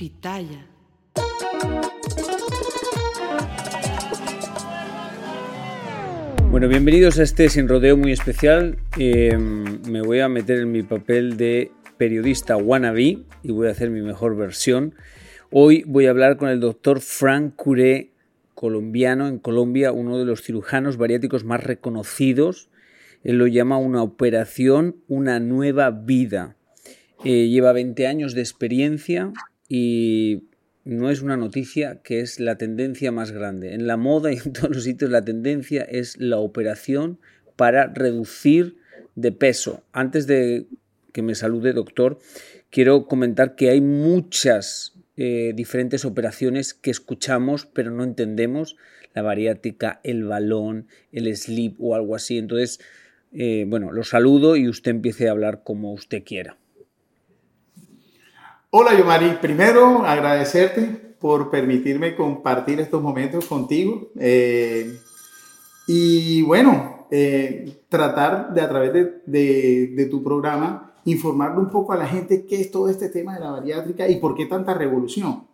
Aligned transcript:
Pitaya. 0.00 0.66
Bueno, 6.50 6.68
bienvenidos 6.68 7.18
a 7.18 7.22
este 7.22 7.50
sin 7.50 7.68
rodeo 7.68 7.98
muy 7.98 8.12
especial. 8.12 8.78
Eh, 8.98 9.36
me 9.36 10.00
voy 10.00 10.20
a 10.20 10.30
meter 10.30 10.60
en 10.60 10.72
mi 10.72 10.82
papel 10.82 11.36
de 11.36 11.70
periodista 11.98 12.56
wannabe 12.56 13.18
y 13.42 13.52
voy 13.52 13.68
a 13.68 13.72
hacer 13.72 13.90
mi 13.90 14.00
mejor 14.00 14.38
versión. 14.38 14.94
Hoy 15.50 15.84
voy 15.86 16.06
a 16.06 16.10
hablar 16.10 16.38
con 16.38 16.48
el 16.48 16.60
doctor 16.60 17.02
Frank 17.02 17.54
Curé, 17.56 18.12
colombiano 18.54 19.28
en 19.28 19.38
Colombia, 19.38 19.92
uno 19.92 20.16
de 20.16 20.24
los 20.24 20.40
cirujanos 20.40 20.96
bariátricos 20.96 21.44
más 21.44 21.62
reconocidos. 21.62 22.70
Él 23.22 23.36
lo 23.36 23.46
llama 23.46 23.76
una 23.76 24.02
operación, 24.02 24.96
una 25.08 25.40
nueva 25.40 25.90
vida. 25.90 26.56
Eh, 27.22 27.48
lleva 27.48 27.74
20 27.74 28.06
años 28.06 28.32
de 28.32 28.40
experiencia 28.40 29.30
y 29.72 30.48
no 30.84 31.10
es 31.10 31.22
una 31.22 31.36
noticia 31.36 32.02
que 32.02 32.18
es 32.18 32.40
la 32.40 32.58
tendencia 32.58 33.12
más 33.12 33.30
grande. 33.30 33.72
En 33.72 33.86
la 33.86 33.96
moda 33.96 34.32
y 34.32 34.36
en 34.36 34.52
todos 34.52 34.70
los 34.70 34.84
sitios 34.84 35.10
la 35.10 35.24
tendencia 35.24 35.82
es 35.82 36.18
la 36.18 36.38
operación 36.38 37.20
para 37.54 37.86
reducir 37.86 38.78
de 39.14 39.30
peso. 39.30 39.84
Antes 39.92 40.26
de 40.26 40.66
que 41.12 41.22
me 41.22 41.36
salude, 41.36 41.72
doctor, 41.72 42.18
quiero 42.68 43.06
comentar 43.06 43.54
que 43.54 43.70
hay 43.70 43.80
muchas 43.80 44.94
eh, 45.16 45.52
diferentes 45.54 46.04
operaciones 46.04 46.74
que 46.74 46.90
escuchamos 46.90 47.66
pero 47.66 47.92
no 47.92 48.02
entendemos. 48.02 48.76
La 49.14 49.22
bariátrica, 49.22 50.00
el 50.02 50.24
balón, 50.24 50.88
el 51.12 51.36
sleep 51.36 51.76
o 51.78 51.94
algo 51.94 52.16
así. 52.16 52.38
Entonces, 52.38 52.80
eh, 53.32 53.66
bueno, 53.68 53.92
lo 53.92 54.02
saludo 54.02 54.56
y 54.56 54.68
usted 54.68 54.90
empiece 54.90 55.28
a 55.28 55.32
hablar 55.32 55.62
como 55.62 55.92
usted 55.92 56.24
quiera. 56.24 56.59
Hola, 58.72 58.96
Yomari. 58.96 59.38
Primero, 59.40 60.06
agradecerte 60.06 60.82
por 61.18 61.50
permitirme 61.50 62.14
compartir 62.14 62.78
estos 62.78 63.02
momentos 63.02 63.46
contigo. 63.46 64.12
Eh, 64.16 64.96
y 65.88 66.42
bueno, 66.42 67.08
eh, 67.10 67.82
tratar 67.88 68.54
de 68.54 68.60
a 68.60 68.68
través 68.68 68.92
de, 68.92 69.88
de, 69.88 70.06
tu 70.06 70.22
programa 70.22 70.94
informarle 71.04 71.58
un 71.58 71.70
poco 71.70 71.92
a 71.92 71.96
la 71.96 72.06
gente 72.06 72.46
qué 72.46 72.60
es 72.60 72.70
todo 72.70 72.88
este 72.88 73.08
tema 73.08 73.34
de 73.34 73.40
la 73.40 73.50
bariátrica 73.50 74.08
y 74.08 74.20
por 74.20 74.36
qué 74.36 74.46
tanta 74.46 74.72
revolución. 74.72 75.48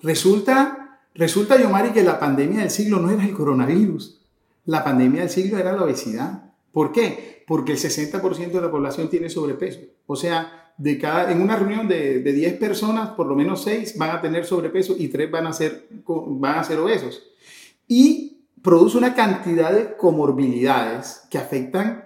Resulta, 0.00 1.02
resulta, 1.14 1.60
Yomari, 1.60 1.90
que 1.90 2.02
la 2.02 2.18
pandemia 2.18 2.60
del 2.60 2.70
siglo 2.70 2.98
no 2.98 3.10
era 3.10 3.26
el 3.26 3.34
coronavirus. 3.34 4.22
La 4.64 4.82
pandemia 4.82 5.20
del 5.20 5.30
siglo 5.30 5.58
era 5.58 5.74
la 5.74 5.84
obesidad. 5.84 6.50
¿Por 6.72 6.92
qué? 6.92 7.44
Porque 7.46 7.72
el 7.72 7.78
60% 7.78 8.52
de 8.52 8.60
la 8.62 8.70
población 8.70 9.10
tiene 9.10 9.28
sobrepeso. 9.28 9.80
O 10.06 10.16
sea, 10.16 10.67
de 10.78 10.96
cada, 10.98 11.30
en 11.30 11.42
una 11.42 11.56
reunión 11.56 11.88
de, 11.88 12.20
de 12.20 12.32
10 12.32 12.54
personas, 12.54 13.10
por 13.10 13.26
lo 13.26 13.34
menos 13.34 13.62
6 13.64 13.98
van 13.98 14.10
a 14.10 14.20
tener 14.20 14.44
sobrepeso 14.44 14.94
y 14.96 15.08
3 15.08 15.30
van 15.30 15.46
a 15.48 15.52
ser, 15.52 15.88
van 16.06 16.58
a 16.58 16.64
ser 16.64 16.78
obesos. 16.78 17.22
Y 17.86 18.38
produce 18.62 18.96
una 18.96 19.14
cantidad 19.14 19.72
de 19.72 19.96
comorbilidades 19.96 21.22
que 21.30 21.38
afectan, 21.38 22.04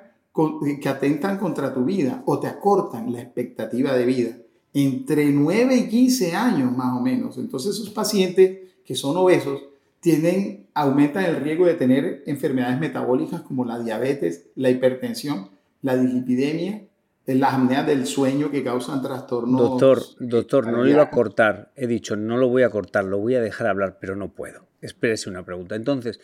que 0.81 0.88
atentan 0.88 1.38
contra 1.38 1.75
tu 1.75 1.84
vida 1.84 2.22
o 2.27 2.41
te 2.41 2.47
acortan 2.47 3.12
la 3.12 3.21
expectativa 3.21 3.94
de 3.94 4.06
vida 4.06 4.37
entre 4.75 5.27
9 5.27 5.77
y 5.77 5.88
15 5.88 6.34
años 6.34 6.77
más 6.77 6.97
o 6.97 7.00
menos. 7.00 7.37
Entonces 7.38 7.75
esos 7.75 7.91
pacientes 7.91 8.59
que 8.84 8.94
son 8.94 9.16
obesos 9.16 9.62
tienen, 10.00 10.66
aumentan 10.75 11.25
el 11.25 11.37
riesgo 11.37 11.66
de 11.66 11.75
tener 11.75 12.22
enfermedades 12.27 12.81
metabólicas 12.81 13.43
como 13.43 13.65
la 13.65 13.78
diabetes, 13.78 14.47
la 14.56 14.71
hipertensión, 14.71 15.50
la 15.82 15.97
dislipidemia 15.97 16.82
las 17.27 17.55
apneas 17.55 17.87
del 17.87 18.06
sueño 18.06 18.50
que 18.50 18.65
causan 18.65 19.03
trastornos. 19.03 19.60
Doctor, 19.60 20.03
doctor, 20.19 20.66
no 20.66 20.78
lo 20.78 20.88
iba 20.88 21.03
a 21.03 21.10
cortar. 21.10 21.72
He 21.77 21.87
dicho, 21.87 22.16
no 22.16 22.37
lo 22.37 22.49
voy 22.49 22.62
a 22.62 22.71
cortar, 22.71 23.05
lo 23.05 23.19
voy 23.19 23.37
a 23.37 23.41
dejar 23.41 23.69
hablar, 23.69 23.99
pero 24.00 24.16
no 24.16 24.33
puedo. 24.33 24.66
Espérese 24.81 25.31
una 25.31 25.44
pregunta. 25.44 25.77
Entonces, 25.77 26.21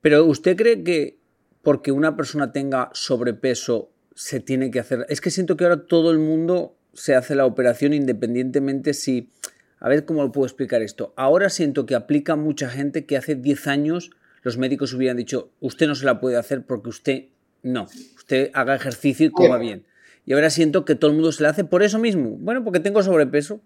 pero 0.00 0.24
¿usted 0.24 0.56
cree 0.56 0.84
que 0.84 1.18
porque 1.62 1.90
una 1.90 2.16
persona 2.16 2.52
tenga 2.52 2.90
sobrepeso 2.92 3.90
se 4.14 4.38
tiene 4.38 4.70
que 4.70 4.78
hacer? 4.78 5.04
Es 5.08 5.20
que 5.20 5.30
siento 5.30 5.56
que 5.56 5.64
ahora 5.64 5.86
todo 5.86 6.12
el 6.12 6.18
mundo 6.18 6.76
se 6.92 7.16
hace 7.16 7.34
la 7.34 7.46
operación 7.46 7.92
independientemente 7.92 8.94
si... 8.94 9.30
A 9.78 9.90
ver 9.90 10.06
cómo 10.06 10.22
lo 10.22 10.32
puedo 10.32 10.46
explicar 10.46 10.80
esto. 10.80 11.12
Ahora 11.16 11.50
siento 11.50 11.84
que 11.84 11.94
aplica 11.94 12.34
mucha 12.34 12.70
gente 12.70 13.04
que 13.04 13.18
hace 13.18 13.34
10 13.34 13.66
años 13.66 14.10
los 14.42 14.56
médicos 14.56 14.94
hubieran 14.94 15.18
dicho, 15.18 15.50
usted 15.60 15.86
no 15.86 15.94
se 15.94 16.06
la 16.06 16.18
puede 16.18 16.36
hacer 16.36 16.64
porque 16.64 16.88
usted 16.88 17.24
no, 17.62 17.86
usted 18.16 18.50
haga 18.54 18.74
ejercicio 18.74 19.26
y 19.26 19.30
coma 19.30 19.58
bien 19.58 19.84
y 20.26 20.32
ahora 20.32 20.50
siento 20.50 20.84
que 20.84 20.96
todo 20.96 21.12
el 21.12 21.16
mundo 21.16 21.30
se 21.30 21.44
le 21.44 21.48
hace 21.48 21.64
por 21.64 21.84
eso 21.84 22.00
mismo. 22.00 22.36
Bueno, 22.40 22.64
porque 22.64 22.80
tengo 22.80 23.00
sobrepeso. 23.00 23.60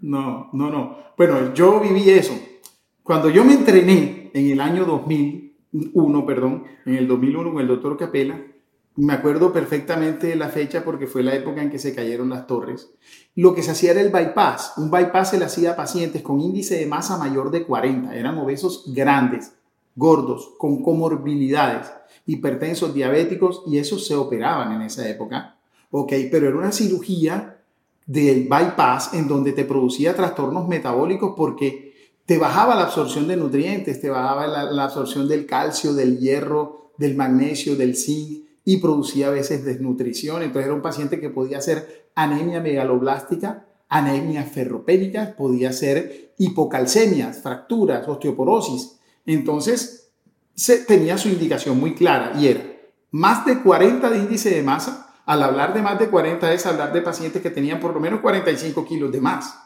No, 0.00 0.48
no, 0.54 0.70
no. 0.70 0.96
Bueno, 1.18 1.52
yo 1.52 1.80
viví 1.80 2.08
eso. 2.10 2.32
Cuando 3.02 3.28
yo 3.28 3.44
me 3.44 3.52
entrené 3.52 4.30
en 4.32 4.50
el 4.50 4.60
año 4.60 4.86
2001, 4.86 6.26
perdón, 6.26 6.64
en 6.86 6.94
el 6.94 7.06
2001 7.06 7.52
con 7.52 7.60
el 7.60 7.68
doctor 7.68 7.98
Capela, 7.98 8.42
me 8.96 9.12
acuerdo 9.12 9.52
perfectamente 9.52 10.34
la 10.34 10.48
fecha 10.48 10.82
porque 10.82 11.06
fue 11.06 11.22
la 11.22 11.34
época 11.34 11.62
en 11.62 11.70
que 11.70 11.78
se 11.78 11.94
cayeron 11.94 12.30
las 12.30 12.46
torres. 12.46 12.90
Lo 13.34 13.54
que 13.54 13.62
se 13.62 13.72
hacía 13.72 13.90
era 13.90 14.00
el 14.00 14.10
bypass. 14.10 14.78
Un 14.78 14.90
bypass 14.90 15.30
se 15.30 15.38
le 15.38 15.44
hacía 15.44 15.72
a 15.72 15.76
pacientes 15.76 16.22
con 16.22 16.40
índice 16.40 16.78
de 16.78 16.86
masa 16.86 17.18
mayor 17.18 17.50
de 17.50 17.64
40. 17.64 18.16
Eran 18.16 18.38
obesos 18.38 18.84
grandes, 18.94 19.54
gordos, 19.94 20.54
con 20.56 20.82
comorbilidades, 20.82 21.92
hipertensos, 22.24 22.94
diabéticos, 22.94 23.62
y 23.66 23.76
esos 23.76 24.06
se 24.06 24.14
operaban 24.14 24.72
en 24.72 24.82
esa 24.82 25.06
época 25.06 25.55
¿ok? 25.90 26.12
Pero 26.30 26.48
era 26.48 26.56
una 26.56 26.72
cirugía 26.72 27.56
del 28.06 28.48
bypass 28.48 29.14
en 29.14 29.26
donde 29.26 29.52
te 29.52 29.64
producía 29.64 30.14
trastornos 30.14 30.68
metabólicos 30.68 31.34
porque 31.36 31.86
te 32.24 32.38
bajaba 32.38 32.74
la 32.74 32.84
absorción 32.84 33.28
de 33.28 33.36
nutrientes, 33.36 34.00
te 34.00 34.10
bajaba 34.10 34.46
la, 34.46 34.84
absorción 34.84 35.28
del 35.28 35.46
calcio, 35.46 35.94
del 35.94 36.18
hierro, 36.18 36.92
del 36.98 37.16
magnesio, 37.16 37.76
del 37.76 37.96
zinc 37.96 38.44
y 38.64 38.78
producía 38.78 39.28
a 39.28 39.30
veces 39.30 39.64
desnutrición. 39.64 40.42
Entonces 40.42 40.66
era 40.66 40.74
un 40.74 40.82
paciente 40.82 41.20
que 41.20 41.30
podía 41.30 41.60
ser 41.60 42.08
anemia 42.14 42.60
megaloblástica, 42.60 43.66
anemia 43.88 44.42
ferropénica, 44.42 45.36
podía 45.36 45.72
ser 45.72 46.32
hipocalcemias, 46.38 47.38
fracturas, 47.38 48.08
osteoporosis. 48.08 48.96
Entonces 49.24 50.10
se, 50.54 50.78
tenía 50.78 51.18
su 51.18 51.28
indicación 51.28 51.78
muy 51.78 51.94
clara 51.94 52.32
y 52.40 52.48
era 52.48 52.76
más 53.12 53.46
de 53.46 53.62
40 53.62 54.10
de 54.10 54.18
índice 54.18 54.50
de 54.50 54.62
masa 54.62 55.05
al 55.26 55.42
hablar 55.42 55.74
de 55.74 55.82
más 55.82 55.98
de 55.98 56.08
40 56.08 56.52
es 56.52 56.66
hablar 56.66 56.92
de 56.92 57.02
pacientes 57.02 57.42
que 57.42 57.50
tenían 57.50 57.80
por 57.80 57.92
lo 57.92 58.00
menos 58.00 58.20
45 58.20 58.86
kilos 58.86 59.12
de 59.12 59.20
más. 59.20 59.58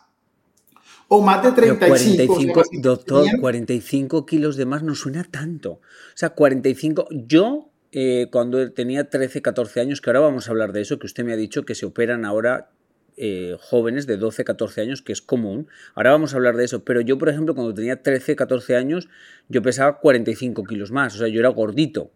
O 1.08 1.20
más 1.20 1.42
de 1.42 1.52
35. 1.52 2.34
45, 2.36 2.62
doctor, 2.80 3.26
45 3.40 4.26
kilos 4.26 4.56
de 4.56 4.64
más 4.64 4.82
no 4.82 4.94
suena 4.94 5.24
tanto. 5.24 5.72
O 5.72 5.80
sea, 6.14 6.30
45. 6.30 7.08
Yo, 7.10 7.68
eh, 7.92 8.28
cuando 8.30 8.72
tenía 8.72 9.10
13, 9.10 9.42
14 9.42 9.80
años, 9.80 10.00
que 10.00 10.08
ahora 10.08 10.20
vamos 10.20 10.48
a 10.48 10.52
hablar 10.52 10.72
de 10.72 10.80
eso, 10.80 10.98
que 10.98 11.06
usted 11.06 11.24
me 11.24 11.32
ha 11.32 11.36
dicho 11.36 11.64
que 11.64 11.74
se 11.74 11.84
operan 11.84 12.24
ahora 12.24 12.70
eh, 13.16 13.56
jóvenes 13.60 14.06
de 14.06 14.16
12, 14.16 14.44
14 14.44 14.80
años, 14.80 15.02
que 15.02 15.12
es 15.12 15.20
común. 15.20 15.68
Ahora 15.94 16.12
vamos 16.12 16.32
a 16.32 16.36
hablar 16.36 16.56
de 16.56 16.64
eso. 16.64 16.84
Pero 16.84 17.02
yo, 17.02 17.18
por 17.18 17.28
ejemplo, 17.28 17.54
cuando 17.54 17.74
tenía 17.74 18.02
13, 18.02 18.34
14 18.34 18.76
años, 18.76 19.08
yo 19.48 19.60
pesaba 19.60 19.98
45 19.98 20.64
kilos 20.64 20.90
más. 20.90 21.16
O 21.16 21.18
sea, 21.18 21.28
yo 21.28 21.40
era 21.40 21.50
gordito. 21.50 22.12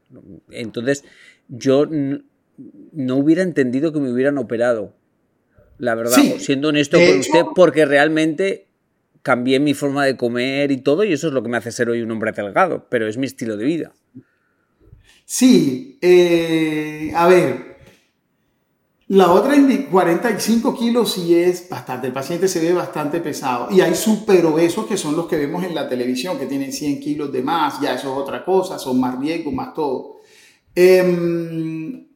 Entonces, 0.50 1.04
yo 1.48 1.86
no 2.92 3.16
hubiera 3.16 3.42
entendido 3.42 3.92
que 3.92 4.00
me 4.00 4.12
hubieran 4.12 4.38
operado. 4.38 4.94
La 5.78 5.94
verdad, 5.94 6.16
siendo 6.38 6.68
honesto 6.68 6.98
con 6.98 7.18
usted, 7.18 7.42
porque 7.54 7.84
realmente 7.84 8.68
cambié 9.22 9.58
mi 9.58 9.74
forma 9.74 10.04
de 10.04 10.16
comer 10.16 10.70
y 10.70 10.76
todo, 10.78 11.02
y 11.02 11.12
eso 11.12 11.28
es 11.28 11.32
lo 11.32 11.42
que 11.42 11.48
me 11.48 11.56
hace 11.56 11.72
ser 11.72 11.88
hoy 11.88 12.02
un 12.02 12.10
hombre 12.10 12.32
delgado, 12.32 12.86
pero 12.88 13.08
es 13.08 13.16
mi 13.16 13.26
estilo 13.26 13.56
de 13.56 13.64
vida. 13.64 13.92
Sí, 15.24 15.98
eh, 16.02 17.10
a 17.14 17.26
ver, 17.26 17.74
la 19.08 19.32
otra 19.32 19.54
45 19.90 20.74
kilos 20.74 21.12
sí 21.12 21.34
es 21.34 21.68
bastante, 21.68 22.06
el 22.06 22.12
paciente 22.12 22.48
se 22.48 22.60
ve 22.60 22.72
bastante 22.72 23.20
pesado 23.20 23.68
y 23.70 23.80
hay 23.80 23.94
super 23.94 24.44
obesos 24.46 24.86
que 24.86 24.96
son 24.96 25.16
los 25.16 25.26
que 25.26 25.36
vemos 25.36 25.64
en 25.64 25.74
la 25.74 25.88
televisión, 25.88 26.38
que 26.38 26.46
tienen 26.46 26.72
100 26.72 27.00
kilos 27.00 27.32
de 27.32 27.42
más, 27.42 27.80
ya 27.80 27.94
eso 27.94 28.12
es 28.12 28.18
otra 28.18 28.44
cosa, 28.44 28.78
son 28.78 29.00
más 29.00 29.18
riesgo, 29.18 29.52
más 29.52 29.74
todo. 29.74 30.20
Em, 30.74 32.08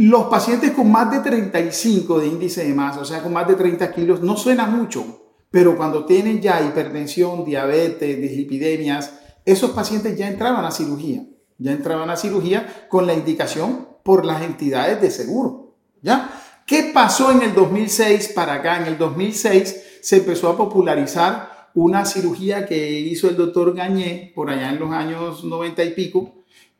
los 0.00 0.28
pacientes 0.28 0.70
con 0.70 0.90
más 0.90 1.10
de 1.10 1.18
35 1.18 2.20
de 2.20 2.26
índice 2.26 2.64
de 2.64 2.72
masa, 2.72 3.00
o 3.00 3.04
sea, 3.04 3.22
con 3.22 3.34
más 3.34 3.46
de 3.46 3.54
30 3.54 3.92
kilos, 3.92 4.22
no 4.22 4.34
suena 4.34 4.64
mucho, 4.64 5.34
pero 5.50 5.76
cuando 5.76 6.06
tienen 6.06 6.40
ya 6.40 6.62
hipertensión, 6.62 7.44
diabetes, 7.44 8.18
dislipidemias, 8.18 9.12
esos 9.44 9.72
pacientes 9.72 10.16
ya 10.16 10.26
entraban 10.26 10.64
a 10.64 10.70
cirugía, 10.70 11.26
ya 11.58 11.72
entraban 11.72 12.08
a 12.08 12.16
cirugía 12.16 12.86
con 12.88 13.06
la 13.06 13.12
indicación 13.12 13.88
por 14.02 14.24
las 14.24 14.40
entidades 14.40 15.02
de 15.02 15.10
seguro, 15.10 15.76
¿ya? 16.00 16.30
¿Qué 16.66 16.92
pasó 16.94 17.30
en 17.30 17.42
el 17.42 17.52
2006 17.52 18.28
para 18.28 18.54
acá? 18.54 18.80
En 18.80 18.86
el 18.86 18.96
2006 18.96 19.98
se 20.00 20.16
empezó 20.16 20.48
a 20.48 20.56
popularizar 20.56 21.68
una 21.74 22.06
cirugía 22.06 22.64
que 22.64 23.00
hizo 23.00 23.28
el 23.28 23.36
doctor 23.36 23.74
Gañé 23.74 24.32
por 24.34 24.48
allá 24.48 24.70
en 24.70 24.78
los 24.78 24.92
años 24.92 25.44
90 25.44 25.84
y 25.84 25.90
pico, 25.90 26.36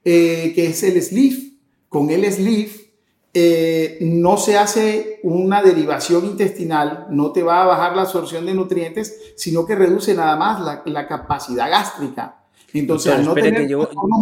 eh, 0.07 0.53
que 0.55 0.69
es 0.69 0.83
el 0.85 1.03
sleeve. 1.03 1.51
Con 1.91 2.09
el 2.11 2.25
sleeve 2.33 2.90
eh, 3.33 3.99
no 4.01 4.37
se 4.37 4.59
hace 4.59 5.21
una 5.23 5.63
derivación 5.63 6.25
intestinal, 6.25 7.07
no 7.11 7.31
te 7.31 7.45
va 7.45 7.63
a 7.63 7.67
bajar 7.67 7.95
la 7.95 8.03
absorción 8.03 8.45
de 8.45 8.55
nutrientes, 8.55 9.35
sino 9.37 9.65
que 9.67 9.77
reduce 9.77 10.15
nada 10.15 10.37
más 10.37 10.83
la, 10.85 11.07
capacidad 11.07 11.71
gástrica. 11.71 12.43
Entonces, 12.73 13.13
al 13.13 13.25
no 13.25 13.35
tener 13.35 13.69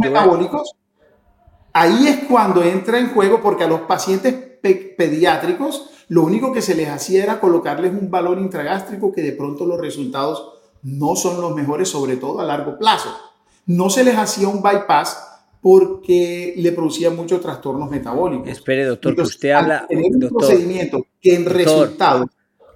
metabólicos, 0.01 0.75
ahí 1.73 2.07
es 2.07 2.25
cuando 2.29 2.63
entra 2.63 2.99
en 2.99 3.15
juego, 3.15 3.41
porque 3.41 3.65
a 3.65 3.69
los 3.69 3.81
pacientes 3.81 4.35
pediátricos, 4.97 5.89
lo 6.09 6.23
único 6.23 6.53
que 6.53 6.61
se 6.61 6.75
les 6.75 6.89
hacía 6.89 7.23
era 7.23 7.41
colocarles 7.41 7.93
un 7.93 8.11
valor 8.11 8.39
intragástrico 8.39 9.13
que 9.13 9.23
de 9.23 9.33
pronto 9.33 9.65
los 9.65 9.81
resultados 9.81 10.53
no 10.83 11.17
son 11.17 11.41
los 11.41 11.55
mejores, 11.55 11.89
sobre 11.89 12.17
todo 12.17 12.41
a 12.41 12.45
largo 12.45 12.79
plazo. 12.79 13.09
No 13.65 13.89
se 13.89 14.05
les 14.05 14.17
hacía 14.17 14.49
un 14.49 14.63
bypass 14.63 15.28
porque 15.61 16.55
le 16.57 16.73
producía 16.73 17.11
muchos 17.11 17.41
trastornos 17.41 17.91
metabólicos. 17.91 18.49
Espere, 18.49 18.85
doctor, 18.85 19.15
que 19.15 19.23
usted 19.23 19.51
habla... 19.51 19.87
En 19.89 20.05
un 20.05 20.29
procedimiento 20.29 21.07
que 21.21 21.35
en 21.35 21.45
resultado... 21.47 22.29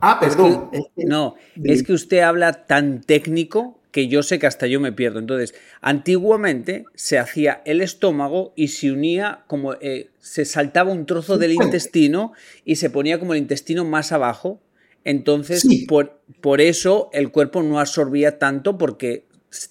Ah, 0.04 0.18
perdón. 0.18 0.68
no, 0.96 1.36
es 1.62 1.84
que 1.84 1.92
usted 1.92 2.20
habla 2.20 2.66
tan 2.66 3.02
técnico 3.02 3.78
que 3.92 4.08
yo 4.08 4.24
sé 4.24 4.40
que 4.40 4.48
hasta 4.48 4.66
yo 4.66 4.80
me 4.80 4.90
pierdo. 4.90 5.20
Entonces, 5.20 5.54
antiguamente 5.80 6.86
se 6.94 7.18
hacía 7.18 7.62
el 7.66 7.80
estómago 7.80 8.52
y 8.56 8.68
se 8.68 8.90
unía 8.90 9.44
como 9.46 9.74
eh, 9.74 10.10
se 10.18 10.44
saltaba 10.44 10.90
un 10.90 11.06
trozo 11.06 11.38
del 11.38 11.52
intestino 11.52 12.32
y 12.64 12.76
se 12.76 12.90
ponía 12.90 13.20
como 13.20 13.34
el 13.34 13.38
intestino 13.38 13.84
más 13.84 14.10
abajo. 14.10 14.60
Entonces, 15.04 15.64
por, 15.86 16.20
por 16.40 16.60
eso 16.60 17.10
el 17.12 17.30
cuerpo 17.30 17.62
no 17.62 17.78
absorbía 17.78 18.38
tanto 18.38 18.78
porque 18.78 19.26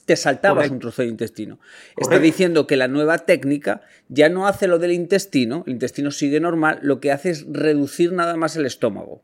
te 0.06 0.16
saltabas 0.16 0.70
un 0.70 0.80
trozo 0.80 1.02
de 1.02 1.08
intestino. 1.08 1.60
Está 1.98 2.20
diciendo 2.20 2.68
que 2.68 2.78
la 2.78 2.88
nueva 2.88 3.20
técnica 3.20 3.82
ya 4.10 4.30
no 4.30 4.48
hace 4.48 4.68
lo 4.68 4.80
del 4.80 4.92
intestino, 4.92 5.64
el 5.66 5.74
intestino 5.74 6.12
sigue 6.12 6.40
normal, 6.40 6.80
lo 6.82 7.00
que 7.00 7.12
hace 7.12 7.32
es 7.32 7.46
reducir 7.50 8.14
nada 8.14 8.36
más 8.36 8.56
el 8.56 8.66
estómago. 8.66 9.22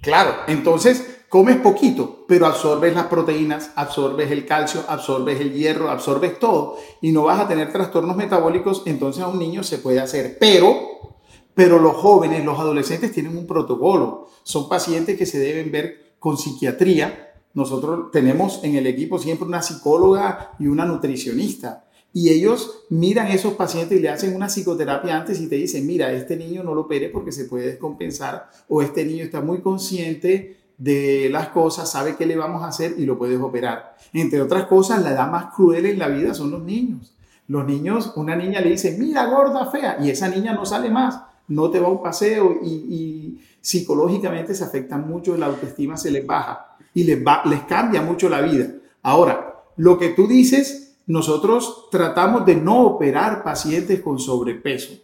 Claro, 0.00 0.32
entonces 0.46 1.22
comes 1.28 1.56
poquito, 1.56 2.24
pero 2.28 2.46
absorbes 2.46 2.94
las 2.94 3.06
proteínas, 3.06 3.72
absorbes 3.74 4.30
el 4.30 4.46
calcio, 4.46 4.84
absorbes 4.88 5.40
el 5.40 5.52
hierro, 5.52 5.90
absorbes 5.90 6.38
todo 6.38 6.78
y 7.00 7.10
no 7.10 7.24
vas 7.24 7.40
a 7.40 7.48
tener 7.48 7.72
trastornos 7.72 8.16
metabólicos, 8.16 8.82
entonces 8.86 9.22
a 9.22 9.28
un 9.28 9.38
niño 9.38 9.62
se 9.64 9.78
puede 9.78 10.00
hacer. 10.00 10.36
Pero, 10.38 11.16
pero 11.54 11.78
los 11.80 11.96
jóvenes, 11.96 12.44
los 12.44 12.58
adolescentes 12.58 13.12
tienen 13.12 13.36
un 13.36 13.46
protocolo, 13.46 14.28
son 14.44 14.68
pacientes 14.68 15.18
que 15.18 15.26
se 15.26 15.38
deben 15.38 15.72
ver 15.72 16.14
con 16.20 16.38
psiquiatría 16.38 17.27
nosotros 17.54 18.10
tenemos 18.12 18.60
en 18.62 18.76
el 18.76 18.86
equipo 18.86 19.18
siempre 19.18 19.46
una 19.46 19.62
psicóloga 19.62 20.52
y 20.58 20.66
una 20.66 20.84
nutricionista. 20.84 21.84
Y 22.12 22.30
ellos 22.30 22.84
miran 22.88 23.26
a 23.26 23.34
esos 23.34 23.54
pacientes 23.54 23.98
y 23.98 24.00
le 24.00 24.08
hacen 24.08 24.34
una 24.34 24.48
psicoterapia 24.48 25.16
antes 25.16 25.40
y 25.40 25.46
te 25.46 25.56
dicen, 25.56 25.86
mira, 25.86 26.10
este 26.12 26.36
niño 26.36 26.62
no 26.62 26.74
lo 26.74 26.82
opere 26.82 27.10
porque 27.10 27.32
se 27.32 27.44
puede 27.44 27.66
descompensar 27.66 28.48
o 28.68 28.82
este 28.82 29.04
niño 29.04 29.24
está 29.24 29.40
muy 29.40 29.60
consciente 29.60 30.56
de 30.78 31.28
las 31.30 31.48
cosas, 31.48 31.90
sabe 31.90 32.16
qué 32.16 32.24
le 32.24 32.36
vamos 32.36 32.62
a 32.62 32.68
hacer 32.68 32.94
y 32.98 33.04
lo 33.04 33.18
puedes 33.18 33.40
operar. 33.40 33.96
Entre 34.12 34.40
otras 34.40 34.66
cosas, 34.66 35.02
la 35.02 35.10
edad 35.10 35.30
más 35.30 35.54
cruel 35.54 35.86
en 35.86 35.98
la 35.98 36.08
vida 36.08 36.34
son 36.34 36.50
los 36.50 36.62
niños. 36.62 37.14
Los 37.48 37.66
niños, 37.66 38.12
una 38.16 38.36
niña 38.36 38.60
le 38.60 38.70
dice, 38.70 38.96
mira, 38.98 39.26
gorda, 39.26 39.70
fea, 39.70 39.98
y 40.00 40.10
esa 40.10 40.28
niña 40.28 40.54
no 40.54 40.64
sale 40.64 40.90
más, 40.90 41.20
no 41.48 41.70
te 41.70 41.80
va 41.80 41.88
a 41.88 41.90
un 41.90 42.02
paseo 42.02 42.58
y, 42.62 42.68
y 42.68 43.40
psicológicamente 43.68 44.54
se 44.54 44.64
afecta 44.64 44.96
mucho, 44.96 45.36
la 45.36 45.44
autoestima 45.44 45.98
se 45.98 46.10
les 46.10 46.26
baja 46.26 46.74
y 46.94 47.04
les 47.04 47.62
cambia 47.68 48.00
mucho 48.00 48.30
la 48.30 48.40
vida. 48.40 48.66
Ahora, 49.02 49.62
lo 49.76 49.98
que 49.98 50.08
tú 50.08 50.26
dices, 50.26 50.96
nosotros 51.06 51.88
tratamos 51.90 52.46
de 52.46 52.56
no 52.56 52.80
operar 52.86 53.44
pacientes 53.44 54.00
con 54.00 54.18
sobrepeso. 54.18 54.94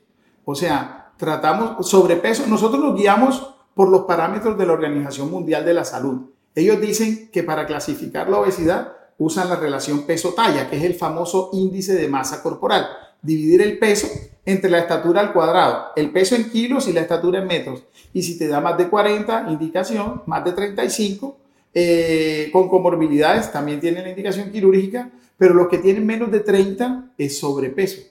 O 0.46 0.54
sea, 0.54 1.12
tratamos 1.18 1.86
sobrepeso, 1.86 2.46
nosotros 2.46 2.82
nos 2.82 2.96
guiamos 2.96 3.54
por 3.74 3.90
los 3.90 4.04
parámetros 4.04 4.56
de 4.56 4.64
la 4.64 4.72
Organización 4.72 5.30
Mundial 5.30 5.66
de 5.66 5.74
la 5.74 5.84
Salud. 5.84 6.30
Ellos 6.54 6.80
dicen 6.80 7.28
que 7.30 7.42
para 7.42 7.66
clasificar 7.66 8.30
la 8.30 8.38
obesidad 8.38 8.94
usan 9.18 9.50
la 9.50 9.56
relación 9.56 10.04
peso-talla, 10.04 10.70
que 10.70 10.78
es 10.78 10.84
el 10.84 10.94
famoso 10.94 11.50
índice 11.52 11.94
de 11.96 12.08
masa 12.08 12.42
corporal. 12.42 12.86
Dividir 13.20 13.60
el 13.60 13.78
peso 13.78 14.08
entre 14.46 14.70
la 14.70 14.80
estatura 14.80 15.20
al 15.20 15.32
cuadrado, 15.32 15.92
el 15.96 16.10
peso 16.10 16.34
en 16.36 16.50
kilos 16.50 16.86
y 16.88 16.92
la 16.92 17.00
estatura 17.00 17.40
en 17.40 17.46
metros. 17.46 17.82
Y 18.12 18.22
si 18.22 18.38
te 18.38 18.46
da 18.48 18.60
más 18.60 18.76
de 18.76 18.88
40, 18.88 19.46
indicación, 19.50 20.22
más 20.26 20.44
de 20.44 20.52
35, 20.52 21.36
eh, 21.72 22.50
con 22.52 22.68
comorbilidades 22.68 23.50
también 23.50 23.80
tienen 23.80 24.04
la 24.04 24.10
indicación 24.10 24.52
quirúrgica, 24.52 25.10
pero 25.36 25.54
los 25.54 25.68
que 25.68 25.78
tienen 25.78 26.06
menos 26.06 26.30
de 26.30 26.40
30 26.40 27.12
es 27.18 27.38
sobrepeso. 27.38 28.02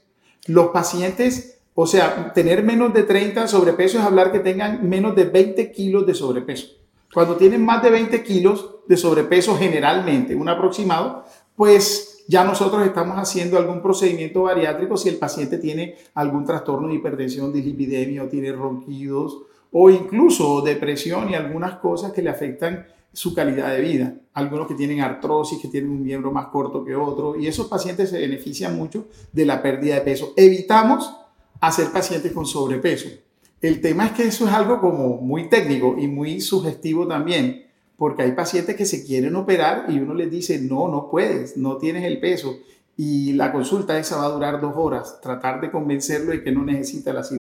Los 0.48 0.68
pacientes, 0.68 1.60
o 1.74 1.88
sea, 1.88 2.34
tener 2.34 2.64
menos 2.64 2.94
de 2.94 3.04
30 3.04 3.48
sobrepeso 3.48 4.00
es 4.00 4.04
hablar 4.04 4.32
que 4.32 4.40
tengan 4.40 4.88
menos 4.90 5.16
de 5.16 5.26
20 5.26 5.72
kilos 5.72 6.06
de 6.06 6.14
sobrepeso. 6.14 6.68
Cuando 7.14 7.38
tienen 7.38 7.64
más 7.64 7.82
de 7.84 7.92
20 7.92 8.24
kilos 8.24 8.72
de 8.88 8.98
sobrepeso 8.98 9.56
generalmente, 9.56 10.36
un 10.36 10.50
aproximado, 10.50 11.24
pues 11.56 12.13
ya 12.28 12.44
nosotros 12.44 12.86
estamos 12.86 13.18
haciendo 13.18 13.58
algún 13.58 13.82
procedimiento 13.82 14.44
bariátrico 14.44 14.98
si 14.98 15.10
el 15.10 15.18
paciente 15.18 15.58
tiene 15.58 15.96
algún 16.14 16.46
trastorno 16.46 16.88
de 16.88 16.96
hipertensión, 16.96 17.52
dislipidemia 17.52 18.24
o 18.24 18.28
tiene 18.28 18.52
ronquidos 18.52 19.44
o 19.72 19.90
incluso 19.90 20.62
depresión 20.62 21.30
y 21.30 21.36
algunas 21.36 21.76
cosas 21.76 22.14
que 22.14 22.22
le 22.22 22.30
afectan 22.30 22.86
su 23.12 23.34
calidad 23.34 23.72
de 23.72 23.82
vida. 23.82 24.16
Algunos 24.34 24.68
que 24.68 24.76
tienen 24.76 25.02
artrosis, 25.02 25.60
que 25.62 25.68
tienen 25.68 25.92
un 25.92 26.04
miembro 26.04 26.32
más 26.32 26.48
corto 26.48 26.84
que 26.84 26.96
otro, 26.96 27.36
y 27.40 27.48
esos 27.48 27.68
pacientes 27.68 28.10
se 28.10 28.20
benefician 28.20 28.76
mucho 28.76 29.08
de 29.32 29.46
la 29.46 29.62
pérdida 29.62 29.96
de 29.96 30.02
peso. 30.02 30.34
Evitamos 30.36 31.16
hacer 31.60 31.92
pacientes 31.92 32.32
con 32.32 32.46
sobrepeso. 32.46 33.10
El 33.62 33.80
tema 33.80 34.08
es 34.08 34.12
que 34.12 34.24
eso 34.24 34.48
es 34.48 34.54
algo 34.54 34.82
como 34.82 35.18
muy 35.22 35.48
técnico 35.48 35.96
y 35.98 36.08
muy 36.08 36.42
sugestivo 36.42 37.08
también, 37.08 37.63
porque 38.04 38.24
hay 38.24 38.34
pacientes 38.34 38.76
que 38.76 38.86
se 38.86 39.06
quieren 39.06 39.34
operar 39.38 39.86
y 39.88 39.98
uno 39.98 40.14
les 40.14 40.30
dice, 40.30 40.60
no, 40.60 40.90
no 40.90 41.10
puedes, 41.10 41.56
no 41.56 41.78
tienes 41.78 42.04
el 42.04 42.20
peso. 42.20 42.58
Y 42.98 43.32
la 43.32 43.54
consulta 43.54 43.98
esa 43.98 44.18
va 44.18 44.26
a 44.26 44.30
durar 44.30 44.60
dos 44.60 44.74
horas, 44.76 45.22
tratar 45.22 45.62
de 45.62 45.72
convencerlo 45.72 46.34
de 46.34 46.44
que 46.44 46.52
no 46.52 46.66
necesita 46.66 47.14
la 47.14 47.24
cirugía. 47.24 47.43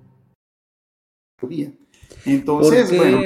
Entonces, 2.25 2.95
bueno, 2.95 3.21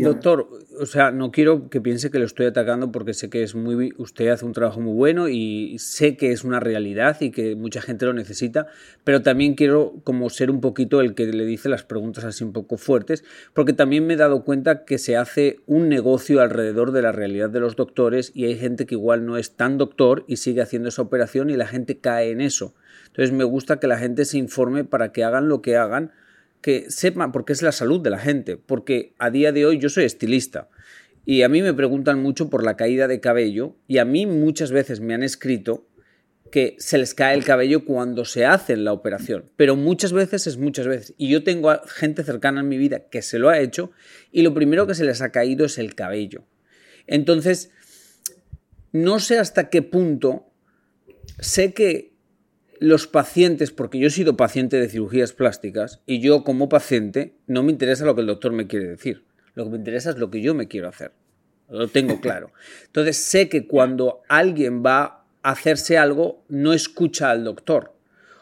Doctor, 0.00 0.48
o 0.80 0.86
sea, 0.86 1.10
no 1.10 1.30
quiero 1.30 1.68
que 1.68 1.80
piense 1.80 2.10
que 2.10 2.18
lo 2.18 2.24
estoy 2.24 2.46
atacando 2.46 2.90
porque 2.90 3.12
sé 3.12 3.28
que 3.28 3.42
es 3.42 3.54
muy 3.54 3.92
usted 3.98 4.28
hace 4.28 4.46
un 4.46 4.52
trabajo 4.52 4.80
muy 4.80 4.94
bueno 4.94 5.28
y 5.28 5.76
sé 5.78 6.16
que 6.16 6.32
es 6.32 6.44
una 6.44 6.60
realidad 6.60 7.20
y 7.20 7.30
que 7.30 7.56
mucha 7.56 7.82
gente 7.82 8.06
lo 8.06 8.14
necesita, 8.14 8.68
pero 9.04 9.22
también 9.22 9.54
quiero 9.54 9.96
como 10.02 10.30
ser 10.30 10.50
un 10.50 10.62
poquito 10.62 11.02
el 11.02 11.14
que 11.14 11.26
le 11.26 11.44
dice 11.44 11.68
las 11.68 11.82
preguntas 11.82 12.24
así 12.24 12.42
un 12.42 12.52
poco 12.52 12.78
fuertes, 12.78 13.22
porque 13.52 13.74
también 13.74 14.06
me 14.06 14.14
he 14.14 14.16
dado 14.16 14.44
cuenta 14.44 14.84
que 14.84 14.96
se 14.96 15.16
hace 15.16 15.60
un 15.66 15.90
negocio 15.90 16.40
alrededor 16.40 16.92
de 16.92 17.02
la 17.02 17.12
realidad 17.12 17.50
de 17.50 17.60
los 17.60 17.76
doctores 17.76 18.32
y 18.34 18.46
hay 18.46 18.56
gente 18.56 18.86
que 18.86 18.94
igual 18.94 19.26
no 19.26 19.36
es 19.36 19.56
tan 19.56 19.76
doctor 19.76 20.24
y 20.26 20.36
sigue 20.36 20.62
haciendo 20.62 20.88
esa 20.88 21.02
operación 21.02 21.50
y 21.50 21.56
la 21.56 21.66
gente 21.66 21.98
cae 21.98 22.30
en 22.30 22.40
eso. 22.40 22.74
Entonces 23.08 23.32
me 23.32 23.44
gusta 23.44 23.78
que 23.78 23.88
la 23.88 23.98
gente 23.98 24.24
se 24.24 24.38
informe 24.38 24.84
para 24.84 25.12
que 25.12 25.22
hagan 25.22 25.50
lo 25.50 25.60
que 25.60 25.76
hagan 25.76 26.12
que 26.62 26.86
sepan, 26.90 27.32
porque 27.32 27.52
es 27.52 27.60
la 27.60 27.72
salud 27.72 28.00
de 28.00 28.10
la 28.10 28.18
gente, 28.18 28.56
porque 28.56 29.14
a 29.18 29.30
día 29.30 29.52
de 29.52 29.66
hoy 29.66 29.78
yo 29.78 29.88
soy 29.88 30.04
estilista 30.04 30.68
y 31.24 31.42
a 31.42 31.48
mí 31.48 31.60
me 31.60 31.74
preguntan 31.74 32.22
mucho 32.22 32.48
por 32.50 32.64
la 32.64 32.76
caída 32.76 33.08
de 33.08 33.20
cabello 33.20 33.76
y 33.86 33.98
a 33.98 34.04
mí 34.04 34.26
muchas 34.26 34.72
veces 34.72 35.00
me 35.00 35.14
han 35.14 35.22
escrito 35.22 35.88
que 36.50 36.76
se 36.78 36.98
les 36.98 37.14
cae 37.14 37.34
el 37.34 37.44
cabello 37.44 37.84
cuando 37.84 38.24
se 38.24 38.44
hace 38.44 38.76
la 38.76 38.92
operación, 38.92 39.50
pero 39.56 39.74
muchas 39.74 40.12
veces 40.12 40.46
es 40.46 40.58
muchas 40.58 40.86
veces. 40.86 41.14
Y 41.16 41.30
yo 41.30 41.42
tengo 41.42 41.72
gente 41.86 42.22
cercana 42.24 42.60
en 42.60 42.68
mi 42.68 42.76
vida 42.76 43.08
que 43.08 43.22
se 43.22 43.38
lo 43.38 43.48
ha 43.48 43.58
hecho 43.58 43.90
y 44.30 44.42
lo 44.42 44.52
primero 44.52 44.86
que 44.86 44.94
se 44.94 45.04
les 45.04 45.22
ha 45.22 45.32
caído 45.32 45.64
es 45.64 45.78
el 45.78 45.94
cabello. 45.94 46.44
Entonces, 47.06 47.70
no 48.92 49.18
sé 49.18 49.38
hasta 49.38 49.70
qué 49.70 49.82
punto 49.82 50.52
sé 51.40 51.72
que 51.72 52.11
los 52.82 53.06
pacientes, 53.06 53.70
porque 53.70 54.00
yo 54.00 54.08
he 54.08 54.10
sido 54.10 54.36
paciente 54.36 54.80
de 54.80 54.88
cirugías 54.88 55.32
plásticas 55.32 56.00
y 56.04 56.20
yo 56.20 56.42
como 56.42 56.68
paciente 56.68 57.36
no 57.46 57.62
me 57.62 57.70
interesa 57.70 58.04
lo 58.04 58.16
que 58.16 58.22
el 58.22 58.26
doctor 58.26 58.50
me 58.52 58.66
quiere 58.66 58.88
decir. 58.88 59.24
Lo 59.54 59.64
que 59.64 59.70
me 59.70 59.76
interesa 59.76 60.10
es 60.10 60.18
lo 60.18 60.30
que 60.30 60.40
yo 60.40 60.52
me 60.52 60.66
quiero 60.66 60.88
hacer. 60.88 61.12
Lo 61.70 61.86
tengo 61.86 62.20
claro. 62.20 62.50
Entonces 62.86 63.18
sé 63.18 63.48
que 63.48 63.68
cuando 63.68 64.22
alguien 64.28 64.82
va 64.84 65.24
a 65.42 65.52
hacerse 65.52 65.96
algo, 65.96 66.42
no 66.48 66.72
escucha 66.72 67.30
al 67.30 67.44
doctor. 67.44 67.94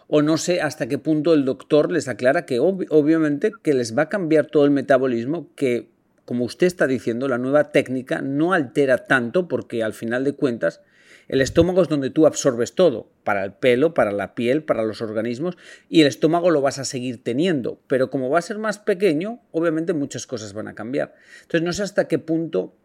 O 0.09 0.23
no 0.23 0.39
sé 0.39 0.63
hasta 0.63 0.89
qué 0.89 0.97
punto 0.97 1.35
el 1.35 1.45
doctor 1.45 1.93
les 1.93 2.09
aclara 2.09 2.47
que 2.47 2.61
obviamente 2.61 3.53
que 3.63 3.75
les 3.75 3.97
va 3.97 4.03
a 4.05 4.09
cambiar 4.09 4.47
todo 4.47 4.65
el 4.65 4.71
metabolismo, 4.71 5.51
que 5.55 5.91
como 6.31 6.45
usted 6.45 6.69
está 6.69 6.87
diciendo, 6.87 7.27
la 7.27 7.39
nueva 7.39 7.73
técnica 7.73 8.23
no 8.23 8.53
altera 8.53 8.99
tanto 8.99 9.49
porque 9.49 9.83
al 9.83 9.93
final 9.93 10.23
de 10.23 10.35
cuentas 10.35 10.81
el 11.27 11.41
estómago 11.41 11.83
es 11.83 11.89
donde 11.89 12.11
tú 12.11 12.25
absorbes 12.25 12.77
todo, 12.77 13.11
para 13.25 13.45
el 13.45 13.53
pelo, 13.55 13.95
para 13.95 14.13
la 14.13 14.37
piel, 14.37 14.63
para 14.63 14.85
los 14.85 15.03
organismos, 15.03 15.59
y 15.89 16.03
el 16.03 16.07
estómago 16.07 16.53
lo 16.53 16.61
vas 16.61 16.79
a 16.79 16.85
seguir 16.85 17.25
teniendo, 17.25 17.81
pero 17.89 18.11
como 18.11 18.31
va 18.31 18.39
a 18.39 18.43
ser 18.43 18.59
más 18.59 18.79
pequeño, 18.79 19.41
obviamente 19.51 19.93
muchas 19.93 20.29
cosas 20.29 20.53
van 20.53 20.69
a 20.69 20.77
cambiar. 20.77 21.17
Entonces 21.43 21.63
no 21.63 21.73
sé 21.73 21.83
hasta 21.83 22.07
qué 22.07 22.21
punto 22.21 22.77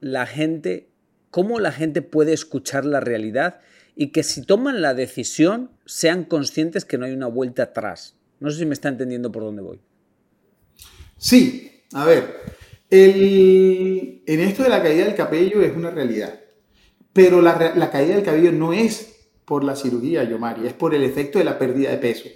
la 0.00 0.26
gente, 0.26 0.88
cómo 1.30 1.60
la 1.60 1.70
gente 1.70 2.02
puede 2.02 2.32
escuchar 2.32 2.84
la 2.84 2.98
realidad 2.98 3.60
y 3.94 4.08
que 4.08 4.24
si 4.24 4.42
toman 4.42 4.82
la 4.82 4.94
decisión 4.94 5.70
sean 5.84 6.24
conscientes 6.24 6.84
que 6.84 6.98
no 6.98 7.06
hay 7.06 7.12
una 7.12 7.28
vuelta 7.28 7.62
atrás. 7.62 8.16
No 8.40 8.50
sé 8.50 8.58
si 8.58 8.66
me 8.66 8.74
está 8.74 8.88
entendiendo 8.88 9.30
por 9.30 9.44
dónde 9.44 9.62
voy. 9.62 9.80
Sí, 11.16 11.84
a 11.92 12.04
ver, 12.04 12.57
en 12.90 14.40
esto 14.40 14.62
de 14.62 14.68
la 14.68 14.82
caída 14.82 15.04
del 15.04 15.14
cabello 15.14 15.62
es 15.62 15.76
una 15.76 15.90
realidad. 15.90 16.40
Pero 17.12 17.42
la, 17.42 17.90
caída 17.90 18.14
del 18.14 18.24
cabello 18.24 18.52
no 18.52 18.72
es 18.72 19.30
por 19.44 19.64
la 19.64 19.74
cirugía, 19.74 20.24
Yomari, 20.24 20.66
es 20.66 20.72
por 20.72 20.94
el 20.94 21.02
efecto 21.02 21.38
de 21.38 21.44
la 21.44 21.58
pérdida 21.58 21.90
de 21.90 21.98
peso. 21.98 22.28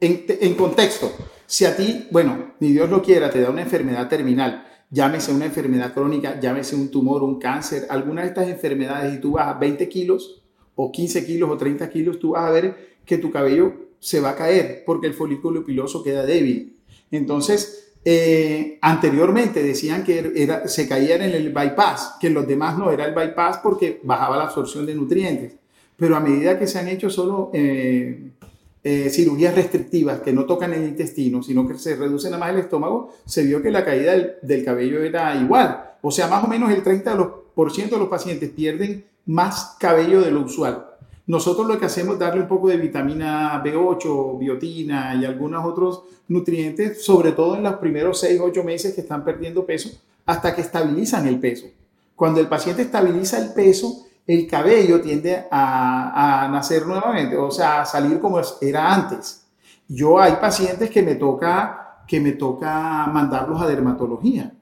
En, 0.00 0.54
contexto, 0.54 1.12
si 1.46 1.64
a 1.64 1.76
ti, 1.76 2.08
bueno, 2.10 2.54
ni 2.58 2.72
Dios 2.72 2.88
lo 2.88 3.02
quiera, 3.02 3.30
te 3.30 3.40
da 3.40 3.50
una 3.50 3.62
enfermedad 3.62 4.08
terminal, 4.08 4.66
llámese 4.90 5.32
una 5.32 5.44
enfermedad 5.44 5.92
crónica, 5.92 6.40
llámese 6.40 6.74
un 6.74 6.90
tumor, 6.90 7.22
un 7.22 7.38
cáncer, 7.38 7.86
alguna 7.88 8.22
de 8.22 8.28
estas 8.28 8.48
enfermedades 8.48 9.14
y 9.14 9.20
tú 9.20 9.32
bajas 9.32 9.60
20 9.60 9.88
kilos 9.88 10.42
o 10.74 10.90
15 10.90 11.26
kilos 11.26 11.50
o 11.50 11.56
30 11.56 11.90
kilos, 11.90 12.18
tú 12.18 12.30
vas 12.30 12.48
a 12.48 12.50
ver 12.50 12.96
que 13.04 13.18
tu 13.18 13.30
cabello 13.30 13.74
se 14.00 14.20
va 14.20 14.30
a 14.30 14.36
caer 14.36 14.82
porque 14.84 15.06
el 15.06 15.14
folículo 15.14 15.64
piloso 15.64 16.02
queda 16.02 16.24
débil. 16.24 16.78
Entonces, 17.10 17.81
eh, 18.04 18.78
anteriormente 18.80 19.62
decían 19.62 20.02
que 20.02 20.32
era, 20.34 20.66
se 20.66 20.88
caían 20.88 21.22
en 21.22 21.32
el 21.32 21.52
bypass, 21.52 22.16
que 22.20 22.26
en 22.26 22.34
los 22.34 22.46
demás 22.46 22.76
no 22.76 22.90
era 22.90 23.04
el 23.04 23.14
bypass 23.14 23.58
porque 23.58 24.00
bajaba 24.02 24.36
la 24.36 24.44
absorción 24.44 24.86
de 24.86 24.94
nutrientes. 24.94 25.52
Pero 25.96 26.16
a 26.16 26.20
medida 26.20 26.58
que 26.58 26.66
se 26.66 26.78
han 26.78 26.88
hecho 26.88 27.10
solo 27.10 27.50
eh, 27.52 28.30
eh, 28.82 29.08
cirugías 29.10 29.54
restrictivas 29.54 30.20
que 30.20 30.32
no 30.32 30.44
tocan 30.44 30.72
el 30.72 30.82
intestino, 30.82 31.42
sino 31.42 31.68
que 31.68 31.78
se 31.78 31.94
reduce 31.94 32.28
nada 32.28 32.40
más 32.40 32.50
el 32.50 32.58
estómago, 32.60 33.14
se 33.24 33.44
vio 33.44 33.62
que 33.62 33.70
la 33.70 33.84
caída 33.84 34.12
del, 34.42 34.64
cabello 34.64 35.02
era 35.02 35.36
igual. 35.36 35.92
O 36.02 36.10
sea, 36.10 36.26
más 36.26 36.42
o 36.42 36.48
menos 36.48 36.72
el 36.72 36.82
30% 36.82 37.90
de 37.90 37.98
los 37.98 38.08
pacientes 38.08 38.50
pierden 38.50 39.04
más 39.26 39.76
cabello 39.78 40.20
de 40.20 40.32
lo 40.32 40.40
usual. 40.40 40.86
Nosotros 41.26 41.66
lo 41.66 41.78
que 41.78 41.86
hacemos 41.86 42.14
es 42.14 42.20
darle 42.20 42.42
un 42.42 42.48
poco 42.48 42.68
de 42.68 42.76
vitamina 42.76 43.62
B8, 43.62 44.38
biotina 44.38 45.14
y 45.14 45.24
algunos 45.24 45.64
otros 45.64 46.02
nutrientes, 46.28 47.04
sobre 47.04 47.32
todo 47.32 47.56
en 47.56 47.62
los 47.62 47.74
primeros 47.74 48.18
6, 48.20 48.40
8 48.42 48.64
meses 48.64 48.94
que 48.94 49.02
están 49.02 49.24
perdiendo 49.24 49.64
peso, 49.64 49.90
hasta 50.26 50.54
que 50.54 50.62
estabilizan 50.62 51.26
el 51.26 51.38
peso. 51.38 51.66
Cuando 52.16 52.40
el 52.40 52.48
paciente 52.48 52.82
estabiliza 52.82 53.38
el 53.38 53.52
peso, 53.52 54.06
el 54.26 54.46
cabello 54.46 55.00
tiende 55.00 55.46
a, 55.50 56.48
nacer 56.50 56.86
nuevamente, 56.86 57.36
o 57.36 57.50
sea, 57.50 57.82
a 57.82 57.86
salir 57.86 58.20
como 58.20 58.40
era 58.60 58.92
antes. 58.92 59.44
Yo 59.88 60.20
hay 60.20 60.36
pacientes 60.36 60.90
que 60.90 61.02
me 61.02 61.16
toca, 61.16 62.04
que 62.06 62.20
me 62.20 62.32
toca 62.32 63.06
mandarlos 63.06 63.60
a 63.60 63.66
dermatología 63.66 64.52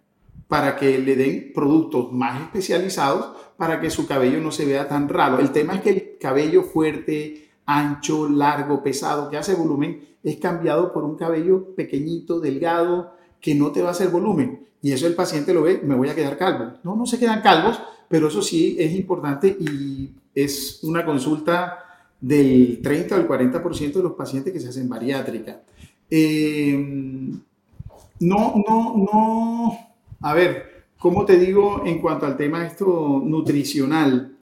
para 0.48 0.76
que 0.76 0.98
le 0.98 1.14
den 1.14 1.52
productos 1.54 2.12
más 2.12 2.40
especializados 2.40 3.36
para 3.56 3.80
que 3.80 3.90
su 3.90 4.06
cabello 4.06 4.40
no 4.40 4.50
se 4.50 4.64
vea 4.64 4.88
tan 4.88 5.08
raro. 5.08 5.38
El 5.38 5.52
tema 5.52 5.74
es 5.74 5.80
que 5.82 5.90
el 5.90 6.09
cabello 6.20 6.62
fuerte, 6.62 7.48
ancho, 7.66 8.28
largo, 8.28 8.82
pesado, 8.82 9.30
que 9.30 9.36
hace 9.36 9.54
volumen, 9.54 10.00
es 10.22 10.36
cambiado 10.36 10.92
por 10.92 11.04
un 11.04 11.16
cabello 11.16 11.74
pequeñito, 11.74 12.40
delgado, 12.40 13.14
que 13.40 13.54
no 13.54 13.72
te 13.72 13.82
va 13.82 13.88
a 13.88 13.92
hacer 13.92 14.08
volumen. 14.08 14.66
Y 14.82 14.92
eso 14.92 15.06
el 15.06 15.14
paciente 15.14 15.54
lo 15.54 15.62
ve, 15.62 15.80
me 15.84 15.94
voy 15.94 16.08
a 16.08 16.14
quedar 16.14 16.36
calvo. 16.36 16.72
No, 16.84 16.96
no 16.96 17.06
se 17.06 17.18
quedan 17.18 17.42
calvos, 17.42 17.80
pero 18.08 18.28
eso 18.28 18.42
sí 18.42 18.76
es 18.78 18.92
importante 18.92 19.48
y 19.48 20.10
es 20.34 20.80
una 20.82 21.04
consulta 21.04 21.78
del 22.20 22.80
30 22.82 23.16
al 23.16 23.28
40% 23.28 23.92
de 23.92 24.02
los 24.02 24.12
pacientes 24.12 24.52
que 24.52 24.60
se 24.60 24.68
hacen 24.68 24.88
bariátrica. 24.88 25.62
Eh, 26.10 26.76
no, 28.20 28.54
no, 28.66 29.08
no, 29.10 29.78
a 30.20 30.34
ver, 30.34 30.70
¿Cómo 31.00 31.24
te 31.24 31.38
digo 31.38 31.82
en 31.86 31.98
cuanto 31.98 32.26
al 32.26 32.36
tema 32.36 32.66
esto 32.66 33.22
nutricional? 33.24 34.36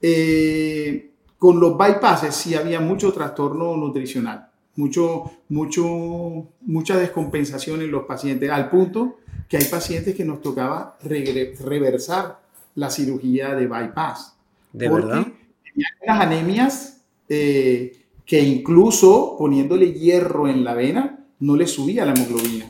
Eh, 0.00 1.11
con 1.42 1.58
los 1.58 1.76
bypasses 1.76 2.36
sí 2.36 2.54
había 2.54 2.78
mucho 2.78 3.12
trastorno 3.12 3.76
nutricional, 3.76 4.48
mucho, 4.76 5.28
mucho, 5.48 6.46
mucha 6.60 6.96
descompensación 6.96 7.82
en 7.82 7.90
los 7.90 8.04
pacientes, 8.04 8.48
al 8.48 8.70
punto 8.70 9.18
que 9.48 9.56
hay 9.56 9.64
pacientes 9.64 10.14
que 10.14 10.24
nos 10.24 10.40
tocaba 10.40 10.96
reversar 11.02 12.38
la 12.76 12.90
cirugía 12.90 13.56
de 13.56 13.66
bypass. 13.66 14.36
¿De 14.72 14.88
verdad? 14.88 15.26
Tenían 15.64 15.90
unas 16.04 16.20
anemias 16.20 17.02
eh, 17.28 18.04
que 18.24 18.40
incluso 18.40 19.34
poniéndole 19.36 19.94
hierro 19.94 20.46
en 20.46 20.62
la 20.62 20.74
vena 20.74 21.26
no 21.40 21.56
le 21.56 21.66
subía 21.66 22.04
la 22.04 22.12
hemoglobina. 22.12 22.66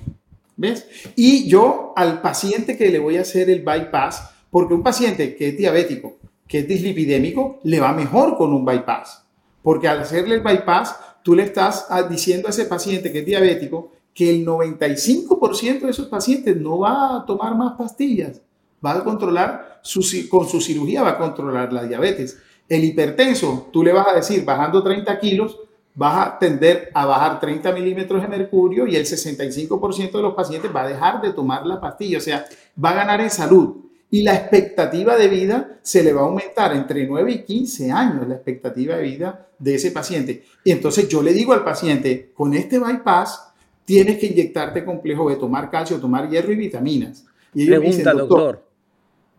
¿Ves? 0.57 0.87
Y 1.15 1.47
yo 1.47 1.93
al 1.95 2.23
paciente 2.23 2.79
que 2.79 2.89
le 2.89 3.01
voy 3.01 3.19
a 3.19 3.21
hacer 3.21 3.51
el 3.51 3.63
bypass, 3.63 4.31
porque 4.51 4.73
un 4.73 4.83
paciente 4.83 5.37
que 5.37 5.49
es 5.49 5.59
diabético, 5.59 6.17
que 6.53 6.59
es 6.59 6.69
dislipidémico, 6.69 7.61
le 7.63 7.81
va 7.81 7.95
mejor 7.95 8.37
con 8.37 8.53
un 8.53 8.63
bypass. 8.63 9.25
Porque 9.63 9.89
al 9.89 10.01
hacerle 10.01 10.35
el 10.35 10.43
bypass, 10.43 10.95
tú 11.23 11.35
le 11.35 11.45
estás 11.45 11.87
ah, 11.89 12.03
diciendo 12.03 12.47
a 12.47 12.51
ese 12.51 12.67
paciente 12.67 13.11
que 13.11 13.21
es 13.21 13.25
diabético 13.25 13.91
que 14.13 14.29
el 14.29 14.45
95% 14.45 15.81
de 15.81 15.91
esos 15.91 16.09
pacientes 16.09 16.55
no 16.55 16.81
va 16.81 17.17
a 17.17 17.25
tomar 17.25 17.57
más 17.57 17.73
pastillas, 17.79 18.43
va 18.85 18.93
a 18.93 19.03
controlar, 19.03 19.81
su, 19.83 20.03
con 20.29 20.47
su 20.47 20.61
cirugía 20.61 21.03
va 21.03 21.13
a 21.13 21.17
controlar 21.17 21.73
la 21.73 21.85
diabetes. 21.85 22.37
El 22.69 22.85
hipertenso, 22.85 23.71
tú 23.73 23.83
le 23.83 23.95
vas 23.95 24.09
a 24.09 24.17
decir, 24.17 24.45
bajando 24.45 24.83
30 24.83 25.21
kilos, 25.21 25.59
vas 25.95 26.27
a 26.27 26.39
tender 26.39 26.91
a 26.93 27.07
bajar 27.07 27.41
30 27.41 27.73
milímetros 27.73 28.21
de 28.21 28.29
mercurio 28.29 28.87
y 28.87 28.97
el 28.97 29.07
65% 29.07 30.13
de 30.13 30.23
los 30.23 30.35
pacientes 30.35 30.71
va 30.71 30.83
a 30.83 30.89
dejar 30.89 31.23
de 31.23 31.33
tomar 31.33 31.65
la 31.65 31.81
pastilla, 31.81 32.19
o 32.19 32.21
sea, 32.21 32.45
va 32.77 32.91
a 32.91 32.95
ganar 32.95 33.23
en 33.23 33.31
salud. 33.31 33.92
Y 34.13 34.21
la 34.21 34.35
expectativa 34.35 35.17
de 35.17 35.27
vida 35.27 35.79
se 35.81 36.03
le 36.03 36.13
va 36.13 36.21
a 36.21 36.25
aumentar 36.25 36.77
entre 36.77 37.07
9 37.07 37.33
y 37.33 37.43
15 37.45 37.91
años, 37.91 38.29
la 38.29 38.35
expectativa 38.35 38.97
de 38.97 39.03
vida 39.05 39.49
de 39.59 39.75
ese 39.75 39.91
paciente. 39.91 40.45
Y 40.63 40.71
entonces 40.71 41.09
yo 41.09 41.23
le 41.23 41.33
digo 41.33 41.55
al 41.55 41.65
paciente, 41.65 42.31
con 42.35 42.53
este 42.53 42.79
bypass 42.79 43.55
tienes 43.87 44.19
que 44.19 44.27
inyectarte 44.27 44.85
complejo 44.85 45.31
de 45.31 45.37
tomar 45.37 45.71
calcio, 45.71 45.99
tomar 45.99 46.29
hierro 46.29 46.53
y 46.53 46.57
vitaminas. 46.57 47.25
Y 47.55 47.63
ellos 47.63 47.79
Pregunta, 47.79 48.13
doctor, 48.13 48.63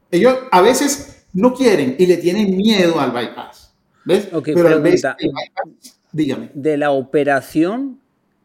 Ellos 0.09 0.39
a 0.51 0.61
veces 0.61 1.27
no 1.33 1.53
quieren 1.53 1.95
y 1.99 2.07
le 2.07 2.17
tienen 2.17 2.57
miedo 2.57 2.99
al 2.99 3.11
bypass. 3.11 3.75
¿Ves? 4.05 4.29
Pero 4.43 4.69
a 4.69 4.75
veces 4.77 5.11
dígame. 6.11 6.49
De 6.55 6.77
la 6.77 6.89
operación, 6.89 7.99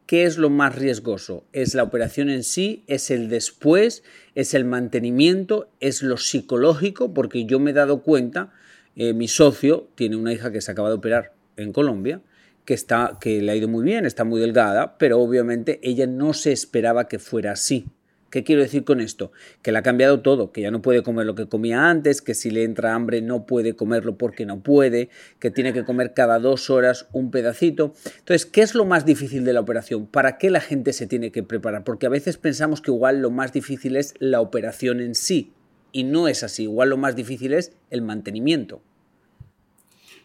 ¿qué 0.08 0.24
es 0.24 0.38
lo 0.38 0.48
más 0.48 0.74
riesgoso? 0.74 1.44
¿Es 1.52 1.74
la 1.74 1.82
operación 1.82 2.30
en 2.30 2.42
sí? 2.42 2.82
¿Es 2.86 3.10
el 3.10 3.28
después? 3.28 4.02
¿Es 4.34 4.54
el 4.54 4.64
mantenimiento? 4.64 5.70
¿Es 5.80 6.02
lo 6.02 6.16
psicológico? 6.16 7.12
Porque 7.12 7.44
yo 7.44 7.60
me 7.60 7.72
he 7.72 7.74
dado 7.74 8.02
cuenta, 8.02 8.50
eh, 8.96 9.12
mi 9.12 9.28
socio 9.28 9.90
tiene 9.96 10.16
una 10.16 10.32
hija 10.32 10.50
que 10.50 10.62
se 10.62 10.72
acaba 10.72 10.88
de 10.88 10.94
operar 10.94 11.34
en 11.58 11.74
Colombia 11.74 12.22
que, 12.64 12.72
está, 12.72 13.18
que 13.20 13.42
le 13.42 13.52
ha 13.52 13.56
ido 13.56 13.68
muy 13.68 13.84
bien, 13.84 14.06
está 14.06 14.24
muy 14.24 14.40
delgada, 14.40 14.96
pero 14.96 15.20
obviamente 15.20 15.78
ella 15.82 16.06
no 16.06 16.32
se 16.32 16.52
esperaba 16.52 17.06
que 17.06 17.18
fuera 17.18 17.52
así. 17.52 17.86
¿Qué 18.30 18.44
quiero 18.44 18.62
decir 18.62 18.84
con 18.84 19.00
esto? 19.00 19.32
Que 19.62 19.72
le 19.72 19.78
ha 19.78 19.82
cambiado 19.82 20.20
todo, 20.20 20.52
que 20.52 20.60
ya 20.60 20.70
no 20.70 20.82
puede 20.82 21.02
comer 21.02 21.26
lo 21.26 21.34
que 21.34 21.48
comía 21.48 21.88
antes, 21.88 22.20
que 22.20 22.34
si 22.34 22.50
le 22.50 22.64
entra 22.64 22.94
hambre 22.94 23.22
no 23.22 23.46
puede 23.46 23.74
comerlo 23.74 24.18
porque 24.18 24.44
no 24.44 24.60
puede, 24.60 25.08
que 25.38 25.50
tiene 25.50 25.72
que 25.72 25.84
comer 25.84 26.12
cada 26.14 26.38
dos 26.38 26.68
horas 26.68 27.06
un 27.12 27.30
pedacito. 27.30 27.94
Entonces, 28.18 28.44
¿qué 28.44 28.60
es 28.60 28.74
lo 28.74 28.84
más 28.84 29.06
difícil 29.06 29.44
de 29.44 29.52
la 29.52 29.60
operación? 29.60 30.06
¿Para 30.06 30.36
qué 30.36 30.50
la 30.50 30.60
gente 30.60 30.92
se 30.92 31.06
tiene 31.06 31.32
que 31.32 31.42
preparar? 31.42 31.84
Porque 31.84 32.06
a 32.06 32.10
veces 32.10 32.36
pensamos 32.36 32.80
que 32.82 32.90
igual 32.90 33.20
lo 33.20 33.30
más 33.30 33.52
difícil 33.52 33.96
es 33.96 34.14
la 34.18 34.40
operación 34.40 35.00
en 35.00 35.14
sí, 35.14 35.52
y 35.92 36.04
no 36.04 36.28
es 36.28 36.42
así. 36.42 36.64
Igual 36.64 36.90
lo 36.90 36.96
más 36.96 37.16
difícil 37.16 37.54
es 37.54 37.72
el 37.90 38.02
mantenimiento. 38.02 38.82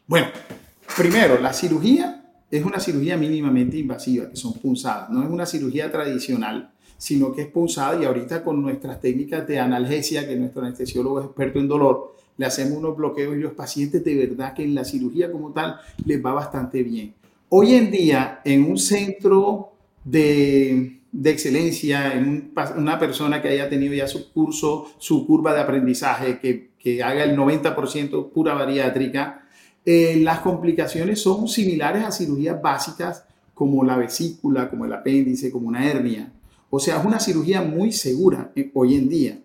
Bueno, 0.08 0.28
primero, 0.98 1.40
la 1.40 1.54
cirugía 1.54 2.26
es 2.52 2.64
una 2.66 2.80
cirugía 2.80 3.18
mínimamente 3.18 3.78
invasiva, 3.78 4.30
que 4.30 4.36
son 4.36 4.54
punzadas. 4.54 5.10
No 5.10 5.24
es 5.24 5.30
una 5.30 5.46
cirugía 5.46 5.92
tradicional, 5.92 6.73
sino 7.04 7.34
que 7.34 7.42
es 7.42 7.48
punzada 7.48 8.02
y 8.02 8.06
ahorita 8.06 8.46
con 8.46 8.62
nuestras 8.62 9.02
técnicas 9.02 9.46
de 9.46 9.60
analgesia, 9.60 10.26
que 10.26 10.38
nuestro 10.38 10.62
anestesiólogo 10.62 11.20
es 11.20 11.26
experto 11.26 11.60
en 11.60 11.68
dolor, 11.68 12.16
le 12.38 12.46
hacemos 12.46 12.78
unos 12.78 12.96
bloqueos 12.96 13.36
y 13.36 13.40
los 13.40 13.52
pacientes 13.52 14.06
de 14.06 14.16
verdad 14.16 14.54
que 14.54 14.64
en 14.64 14.74
la 14.74 14.86
cirugía 14.86 15.30
como 15.30 15.52
tal 15.52 15.82
les 16.06 16.26
va 16.26 16.32
bastante 16.32 16.82
bien. 16.82 17.14
Hoy 17.50 17.74
en 17.74 17.92
día, 17.92 18.40
en 18.46 18.64
un 18.64 18.78
centro 18.78 19.74
de, 20.06 21.02
de 21.12 21.30
excelencia, 21.30 22.14
en 22.14 22.54
una 22.78 22.98
persona 22.98 23.42
que 23.42 23.50
haya 23.50 23.68
tenido 23.68 23.94
ya 23.94 24.08
su 24.08 24.32
curso, 24.32 24.88
su 24.98 25.28
curva 25.28 25.54
de 25.54 25.60
aprendizaje, 25.60 26.40
que, 26.40 26.70
que 26.80 27.04
haga 27.04 27.26
el 27.26 27.36
90% 27.38 28.30
pura 28.32 28.54
bariátrica, 28.54 29.46
eh, 29.86 30.22
las 30.22 30.40
complicaciones 30.40 31.20
son 31.20 31.50
similares 31.50 32.06
a 32.06 32.14
cirugías 32.14 32.62
básicas 32.62 33.26
como 33.54 33.84
la 33.84 33.98
vesícula, 33.98 34.70
como 34.70 34.86
el 34.86 34.94
apéndice, 34.94 35.52
como 35.52 35.68
una 35.68 35.86
hernia. 35.86 36.32
O 36.76 36.80
sea, 36.80 36.98
es 36.98 37.06
una 37.06 37.20
cirugía 37.20 37.62
muy 37.62 37.92
segura 37.92 38.52
eh, 38.56 38.72
hoy 38.74 38.96
en 38.96 39.08
día, 39.08 39.40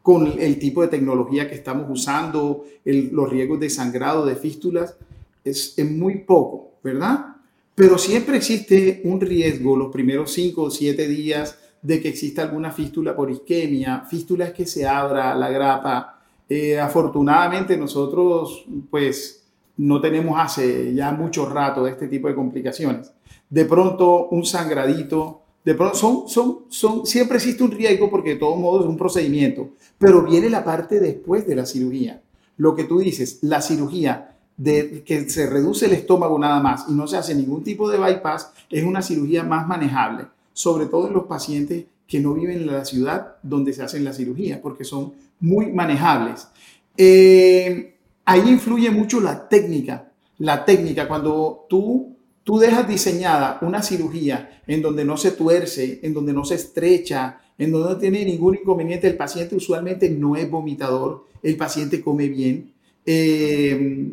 con 0.00 0.40
el 0.40 0.58
tipo 0.58 0.80
de 0.80 0.88
tecnología 0.88 1.46
que 1.46 1.54
estamos 1.54 1.84
usando, 1.90 2.64
los 2.86 3.28
riesgos 3.28 3.60
de 3.60 3.68
sangrado, 3.68 4.24
de 4.24 4.34
fístulas, 4.34 4.96
es, 5.44 5.74
es 5.76 5.90
muy 5.90 6.20
poco, 6.20 6.70
¿verdad? 6.82 7.36
Pero 7.74 7.98
siempre 7.98 8.38
existe 8.38 9.02
un 9.04 9.20
riesgo 9.20 9.76
los 9.76 9.92
primeros 9.92 10.32
5 10.32 10.62
o 10.62 10.70
7 10.70 11.06
días 11.06 11.58
de 11.82 12.00
que 12.00 12.08
exista 12.08 12.44
alguna 12.44 12.70
fístula 12.70 13.14
por 13.14 13.30
isquemia. 13.30 14.06
Fístula 14.08 14.46
es 14.46 14.54
que 14.54 14.64
se 14.64 14.86
abra 14.88 15.34
la 15.34 15.50
grapa. 15.50 16.22
Eh, 16.48 16.80
afortunadamente 16.80 17.76
nosotros, 17.76 18.64
pues, 18.88 19.44
no 19.76 20.00
tenemos 20.00 20.40
hace 20.40 20.94
ya 20.94 21.12
mucho 21.12 21.46
rato 21.46 21.84
de 21.84 21.90
este 21.90 22.08
tipo 22.08 22.28
de 22.28 22.34
complicaciones. 22.34 23.12
De 23.50 23.66
pronto 23.66 24.28
un 24.28 24.46
sangradito, 24.46 25.42
de 25.64 25.74
pronto 25.74 25.94
son, 25.96 26.28
son, 26.28 26.58
son, 26.68 27.06
siempre 27.06 27.36
existe 27.36 27.62
un 27.62 27.70
riesgo 27.70 28.10
porque 28.10 28.30
de 28.30 28.36
todos 28.36 28.58
modos 28.58 28.82
es 28.84 28.88
un 28.88 28.96
procedimiento, 28.96 29.70
pero 29.98 30.22
viene 30.22 30.48
la 30.48 30.64
parte 30.64 31.00
después 31.00 31.46
de 31.46 31.54
la 31.54 31.66
cirugía. 31.66 32.22
Lo 32.56 32.74
que 32.74 32.84
tú 32.84 32.98
dices, 32.98 33.38
la 33.42 33.60
cirugía 33.60 34.36
de 34.56 35.02
que 35.04 35.28
se 35.30 35.46
reduce 35.46 35.86
el 35.86 35.92
estómago 35.92 36.38
nada 36.38 36.60
más 36.60 36.84
y 36.88 36.92
no 36.92 37.06
se 37.06 37.16
hace 37.16 37.34
ningún 37.34 37.64
tipo 37.64 37.90
de 37.90 37.98
bypass 37.98 38.52
es 38.68 38.84
una 38.84 39.00
cirugía 39.00 39.42
más 39.42 39.66
manejable, 39.66 40.26
sobre 40.52 40.86
todo 40.86 41.08
en 41.08 41.14
los 41.14 41.24
pacientes 41.24 41.84
que 42.06 42.20
no 42.20 42.34
viven 42.34 42.58
en 42.58 42.66
la 42.66 42.84
ciudad 42.84 43.36
donde 43.42 43.72
se 43.72 43.82
hacen 43.82 44.04
la 44.04 44.12
cirugía, 44.12 44.60
porque 44.60 44.84
son 44.84 45.12
muy 45.40 45.72
manejables. 45.72 46.48
Eh, 46.96 47.94
ahí 48.24 48.50
influye 48.50 48.90
mucho 48.90 49.20
la 49.20 49.48
técnica. 49.48 50.10
La 50.38 50.64
técnica, 50.64 51.06
cuando 51.06 51.66
tú, 51.68 52.09
tú 52.50 52.58
dejas 52.58 52.88
diseñada 52.88 53.60
una 53.62 53.80
cirugía 53.80 54.60
en 54.66 54.82
donde 54.82 55.04
no 55.04 55.16
se 55.16 55.30
tuerce, 55.30 56.00
en 56.02 56.12
donde 56.12 56.32
no 56.32 56.44
se 56.44 56.56
estrecha, 56.56 57.40
en 57.56 57.70
donde 57.70 57.90
no 57.90 57.96
tiene 57.96 58.24
ningún 58.24 58.56
inconveniente, 58.56 59.06
el 59.06 59.16
paciente 59.16 59.54
usualmente 59.54 60.10
no 60.10 60.34
es 60.34 60.50
vomitador, 60.50 61.26
el 61.44 61.56
paciente 61.56 62.00
come 62.00 62.26
bien. 62.26 62.72
Eh, 63.06 64.10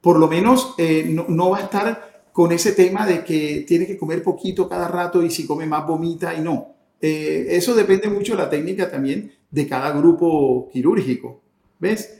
por 0.00 0.18
lo 0.18 0.26
menos 0.26 0.74
eh, 0.78 1.16
no, 1.28 1.50
va 1.50 1.58
a 1.58 1.62
estar 1.62 2.24
con 2.32 2.50
ese 2.50 2.72
tema 2.72 3.06
de 3.06 3.22
que 3.22 3.64
tiene 3.68 3.86
que 3.86 3.96
comer 3.96 4.24
poquito 4.24 4.68
cada 4.68 4.88
rato 4.88 5.22
y 5.22 5.30
si 5.30 5.46
come 5.46 5.64
más 5.64 5.86
vomita 5.86 6.34
y 6.34 6.40
no. 6.40 6.74
Eh, 7.00 7.46
eso 7.50 7.76
depende 7.76 8.08
mucho 8.08 8.32
de 8.32 8.42
la 8.42 8.50
técnica 8.50 8.90
también 8.90 9.32
de 9.48 9.68
cada 9.68 9.92
grupo 9.92 10.68
quirúrgico. 10.72 11.40
¿Ves? 11.78 12.19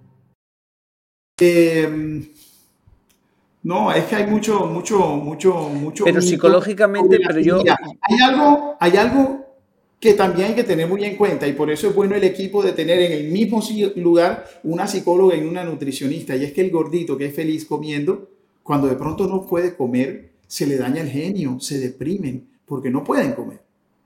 Em, 1.43 2.23
no, 3.63 3.91
es 3.91 4.05
que 4.05 4.15
hay 4.15 4.27
mucho, 4.27 4.67
mucho, 4.67 4.99
mucho, 4.99 5.69
mucho. 5.69 6.03
Pero 6.03 6.21
psicológicamente, 6.21 7.19
pero 7.25 7.39
yo. 7.39 7.63
Hay 8.01 8.19
algo, 8.23 8.77
hay 8.79 8.97
algo 8.97 9.45
que 9.99 10.13
también 10.13 10.49
hay 10.49 10.55
que 10.55 10.63
tener 10.63 10.87
muy 10.87 11.03
en 11.03 11.15
cuenta 11.15 11.47
y 11.47 11.53
por 11.53 11.71
eso 11.71 11.87
es 11.87 11.95
bueno 11.95 12.15
el 12.15 12.23
equipo 12.23 12.61
de 12.61 12.73
tener 12.73 12.99
en 12.99 13.11
el 13.11 13.31
mismo 13.31 13.61
lugar 13.95 14.45
una 14.63 14.87
psicóloga 14.87 15.35
y 15.35 15.41
una 15.41 15.63
nutricionista. 15.63 16.35
Y 16.35 16.43
es 16.43 16.53
que 16.53 16.61
el 16.61 16.69
gordito 16.69 17.17
que 17.17 17.25
es 17.25 17.35
feliz 17.35 17.65
comiendo, 17.65 18.29
cuando 18.61 18.87
de 18.87 18.95
pronto 18.95 19.25
no 19.25 19.45
puede 19.47 19.75
comer, 19.75 20.33
se 20.45 20.67
le 20.67 20.77
daña 20.77 21.01
el 21.01 21.09
genio, 21.09 21.59
se 21.59 21.79
deprimen 21.79 22.47
porque 22.67 22.91
no 22.91 23.03
pueden 23.03 23.33
comer. 23.33 23.61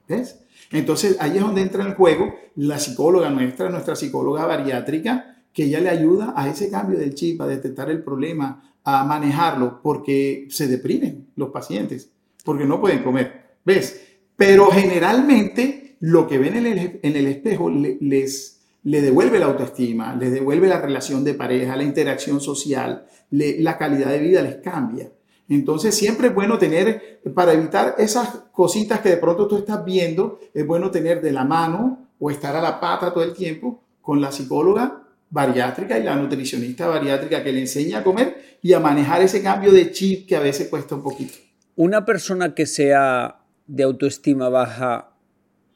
¿Ves? 0.08 0.40
Entonces 0.72 1.18
ahí 1.20 1.36
es 1.36 1.42
donde 1.42 1.62
entra 1.62 1.84
en 1.84 1.96
juego 1.96 2.34
la 2.56 2.80
psicóloga 2.80 3.30
nuestra, 3.30 3.70
nuestra 3.70 3.96
psicóloga 3.96 4.46
bariátrica, 4.46 5.35
que 5.56 5.70
ya 5.70 5.80
le 5.80 5.90
ayuda 5.90 6.34
a 6.36 6.50
ese 6.50 6.70
cambio 6.70 7.00
del 7.00 7.16
chip, 7.16 7.42
a 7.42 7.48
detectar 7.48 7.90
el 7.90 8.04
problema, 8.04 8.76
a 8.84 9.06
manejarlo, 9.06 9.82
porque 9.82 10.48
se 10.50 10.68
deprimen 10.68 11.30
los 11.38 11.50
pacientes, 11.50 12.12
porque 12.44 12.66
no 12.66 12.82
pueden 12.82 13.02
comer. 13.02 13.56
¿Ves? 13.64 14.02
Pero 14.36 14.68
generalmente 14.68 15.96
lo 16.02 16.28
que 16.28 16.40
ven 16.40 16.58
en 16.58 17.16
el, 17.16 17.28
espejo 17.28 17.70
les, 17.70 18.60
le 18.84 19.02
devuelve 19.02 19.40
la 19.40 19.46
autoestima, 19.46 20.14
les 20.14 20.34
devuelve 20.34 20.68
la 20.68 20.82
relación 20.82 21.24
de 21.24 21.36
pareja, 21.36 21.78
la 21.78 21.84
interacción 21.84 22.42
social, 22.42 23.06
la 23.32 23.78
calidad 23.78 24.10
de 24.10 24.20
vida 24.20 24.42
les 24.42 24.58
cambia. 24.58 25.10
Entonces 25.48 25.96
siempre 25.96 26.28
es 26.28 26.36
bueno 26.36 26.58
tener, 26.58 27.22
para 27.34 27.54
evitar 27.54 27.96
esas 27.98 28.28
cositas 28.52 29.00
que 29.00 29.10
de 29.10 29.18
pronto 29.18 29.48
tú 29.48 29.56
estás 29.56 29.86
viendo, 29.86 30.38
es 30.54 30.68
bueno 30.68 30.92
tener 30.92 31.22
de 31.22 31.32
la 31.32 31.46
mano 31.46 32.10
o 32.20 32.30
estar 32.30 32.58
a 32.58 32.62
la 32.62 32.82
pata 32.82 33.14
todo 33.14 33.24
el 33.24 33.34
tiempo 33.34 33.82
con 34.02 34.20
la 34.20 34.34
psicóloga 34.34 35.04
bariátrica 35.30 35.98
y 35.98 36.04
la 36.04 36.16
nutricionista 36.16 36.88
bariátrica 36.88 37.44
que 37.44 37.52
le 37.52 37.62
enseña 37.62 38.00
a 38.00 38.04
comer 38.04 38.58
y 38.62 38.74
a 38.74 38.80
manejar 38.80 39.22
ese 39.22 39.42
cambio 39.44 39.72
de 39.72 39.92
chip 39.92 40.28
que 40.28 40.36
a 40.36 40.40
veces 40.40 40.70
cuesta 40.70 40.96
un 40.96 41.04
poquito. 41.04 41.34
Una 41.76 42.06
persona 42.06 42.54
que 42.56 42.66
sea 42.66 43.42
de 43.68 43.84
autoestima 43.84 44.50
baja 44.50 45.12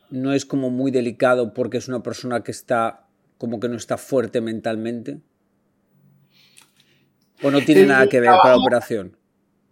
no 0.10 0.34
es 0.34 0.46
como 0.46 0.70
muy 0.70 0.92
delicado 0.92 1.54
porque 1.54 1.78
es 1.78 1.88
una 1.88 2.02
persona 2.02 2.44
que 2.44 2.52
está 2.52 3.08
como 3.38 3.60
que 3.60 3.70
no 3.70 3.76
está 3.76 3.98
fuerte 3.98 4.42
mentalmente. 4.42 5.20
¿O 7.42 7.52
no 7.52 7.62
tiene 7.62 7.86
nada 7.86 8.08
que 8.08 8.20
ver 8.20 8.32
con 8.42 8.52
la 8.52 8.58
operación? 8.58 9.18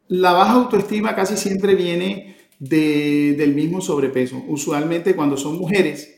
La 0.07 0.31
baja 0.31 0.53
autoestima 0.53 1.15
casi 1.15 1.35
siempre 1.35 1.75
viene 1.75 2.37
del 2.59 3.53
mismo 3.53 3.81
sobrepeso. 3.81 4.41
Usualmente 4.47 5.15
cuando 5.15 5.35
son 5.35 5.57
mujeres, 5.57 6.16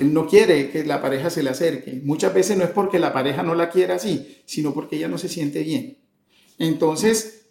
no 0.00 0.26
quiere 0.26 0.70
que 0.70 0.84
la 0.84 1.00
pareja 1.00 1.30
se 1.30 1.42
le 1.42 1.50
acerque. 1.50 2.00
Muchas 2.04 2.34
veces 2.34 2.56
no 2.56 2.64
es 2.64 2.70
porque 2.70 2.98
la 2.98 3.12
pareja 3.12 3.42
no 3.42 3.54
la 3.54 3.70
quiera 3.70 3.94
así, 3.94 4.42
sino 4.44 4.74
porque 4.74 4.96
ella 4.96 5.08
no 5.08 5.18
se 5.18 5.28
siente 5.28 5.62
bien. 5.62 5.98
Entonces, 6.58 7.48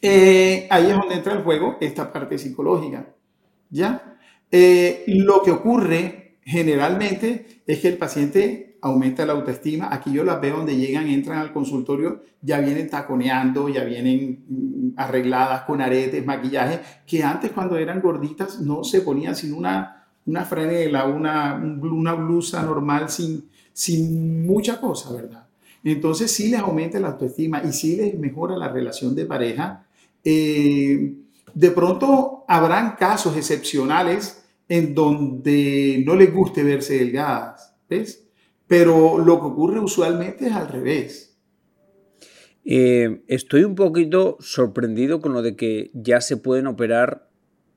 eh, 0.00 0.66
ahí 0.70 0.90
es 0.90 0.96
donde 0.96 1.14
entra 1.14 1.34
el 1.34 1.42
juego 1.42 1.76
esta 1.80 2.12
parte 2.12 2.38
psicológica. 2.38 3.14
¿Ya? 3.70 4.18
Eh, 4.50 5.04
lo 5.06 5.42
que 5.42 5.50
ocurre 5.50 6.38
generalmente 6.42 7.62
es 7.66 7.78
que 7.78 7.88
el 7.88 7.98
paciente 7.98 8.78
aumenta 8.82 9.24
la 9.24 9.32
autoestima. 9.32 9.88
Aquí 9.92 10.12
yo 10.12 10.24
las 10.24 10.40
veo 10.40 10.56
donde 10.56 10.76
llegan, 10.76 11.08
entran 11.08 11.38
al 11.38 11.52
consultorio, 11.52 12.22
ya 12.40 12.60
vienen 12.60 12.90
taconeando, 12.90 13.68
ya 13.68 13.84
vienen 13.84 14.44
mm, 14.48 14.94
arregladas 14.96 15.62
con 15.62 15.80
aretes, 15.80 16.26
maquillaje, 16.26 16.80
que 17.06 17.22
antes 17.22 17.52
cuando 17.52 17.76
eran 17.76 18.00
gorditas 18.00 18.60
no 18.60 18.84
se 18.84 19.02
ponían 19.02 19.36
sin 19.36 19.54
una 19.54 20.01
una 20.26 20.44
franela, 20.44 21.06
una, 21.06 21.54
una 21.56 22.14
blusa 22.14 22.62
normal 22.62 23.10
sin, 23.10 23.48
sin 23.72 24.46
mucha 24.46 24.80
cosa, 24.80 25.12
¿verdad? 25.12 25.46
Entonces 25.84 26.30
sí 26.30 26.48
les 26.48 26.60
aumenta 26.60 27.00
la 27.00 27.08
autoestima 27.08 27.62
y 27.64 27.72
sí 27.72 27.96
les 27.96 28.18
mejora 28.18 28.56
la 28.56 28.68
relación 28.68 29.14
de 29.14 29.26
pareja. 29.26 29.86
Eh, 30.24 31.14
de 31.54 31.70
pronto 31.72 32.44
habrán 32.46 32.96
casos 32.96 33.36
excepcionales 33.36 34.44
en 34.68 34.94
donde 34.94 36.02
no 36.06 36.14
les 36.14 36.32
guste 36.32 36.62
verse 36.62 36.98
delgadas, 36.98 37.74
¿ves? 37.88 38.24
Pero 38.66 39.18
lo 39.18 39.40
que 39.40 39.46
ocurre 39.46 39.80
usualmente 39.80 40.46
es 40.46 40.52
al 40.52 40.68
revés. 40.68 41.36
Eh, 42.64 43.22
estoy 43.26 43.64
un 43.64 43.74
poquito 43.74 44.36
sorprendido 44.40 45.20
con 45.20 45.32
lo 45.32 45.42
de 45.42 45.56
que 45.56 45.90
ya 45.94 46.20
se 46.20 46.36
pueden 46.36 46.68
operar 46.68 47.28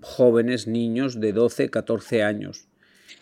jóvenes, 0.06 0.68
niños 0.68 1.20
de 1.20 1.34
12, 1.34 1.70
14 1.70 2.24
años. 2.24 2.68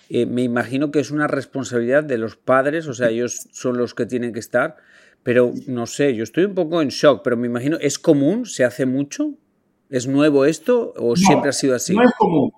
Eh, 0.10 0.26
me 0.26 0.44
imagino 0.44 0.92
que 0.92 1.00
es 1.00 1.12
una 1.12 1.28
responsabilidad 1.28 2.04
de 2.04 2.18
los 2.18 2.36
padres, 2.36 2.88
o 2.88 2.94
sea, 2.94 3.10
ellos 3.10 3.48
son 3.54 3.78
los 3.78 3.94
que 3.96 4.06
tienen 4.06 4.34
que 4.34 4.40
estar, 4.40 4.76
pero 5.24 5.54
no 5.66 5.88
sé, 5.88 6.14
yo 6.14 6.24
estoy 6.24 6.44
un 6.44 6.54
poco 6.54 6.82
en 6.82 6.90
shock, 6.90 7.22
pero 7.24 7.38
me 7.38 7.48
imagino, 7.48 7.78
¿es 7.80 7.98
común? 7.98 8.46
¿Se 8.46 8.66
hace 8.66 8.86
mucho? 8.86 9.34
¿Es 9.90 10.08
nuevo 10.08 10.44
esto 10.44 10.94
o 10.98 11.16
siempre 11.16 11.50
ha 11.50 11.54
sido 11.54 11.74
así? 11.74 11.96
No 11.96 12.04
es 12.04 12.12
común. 12.18 12.52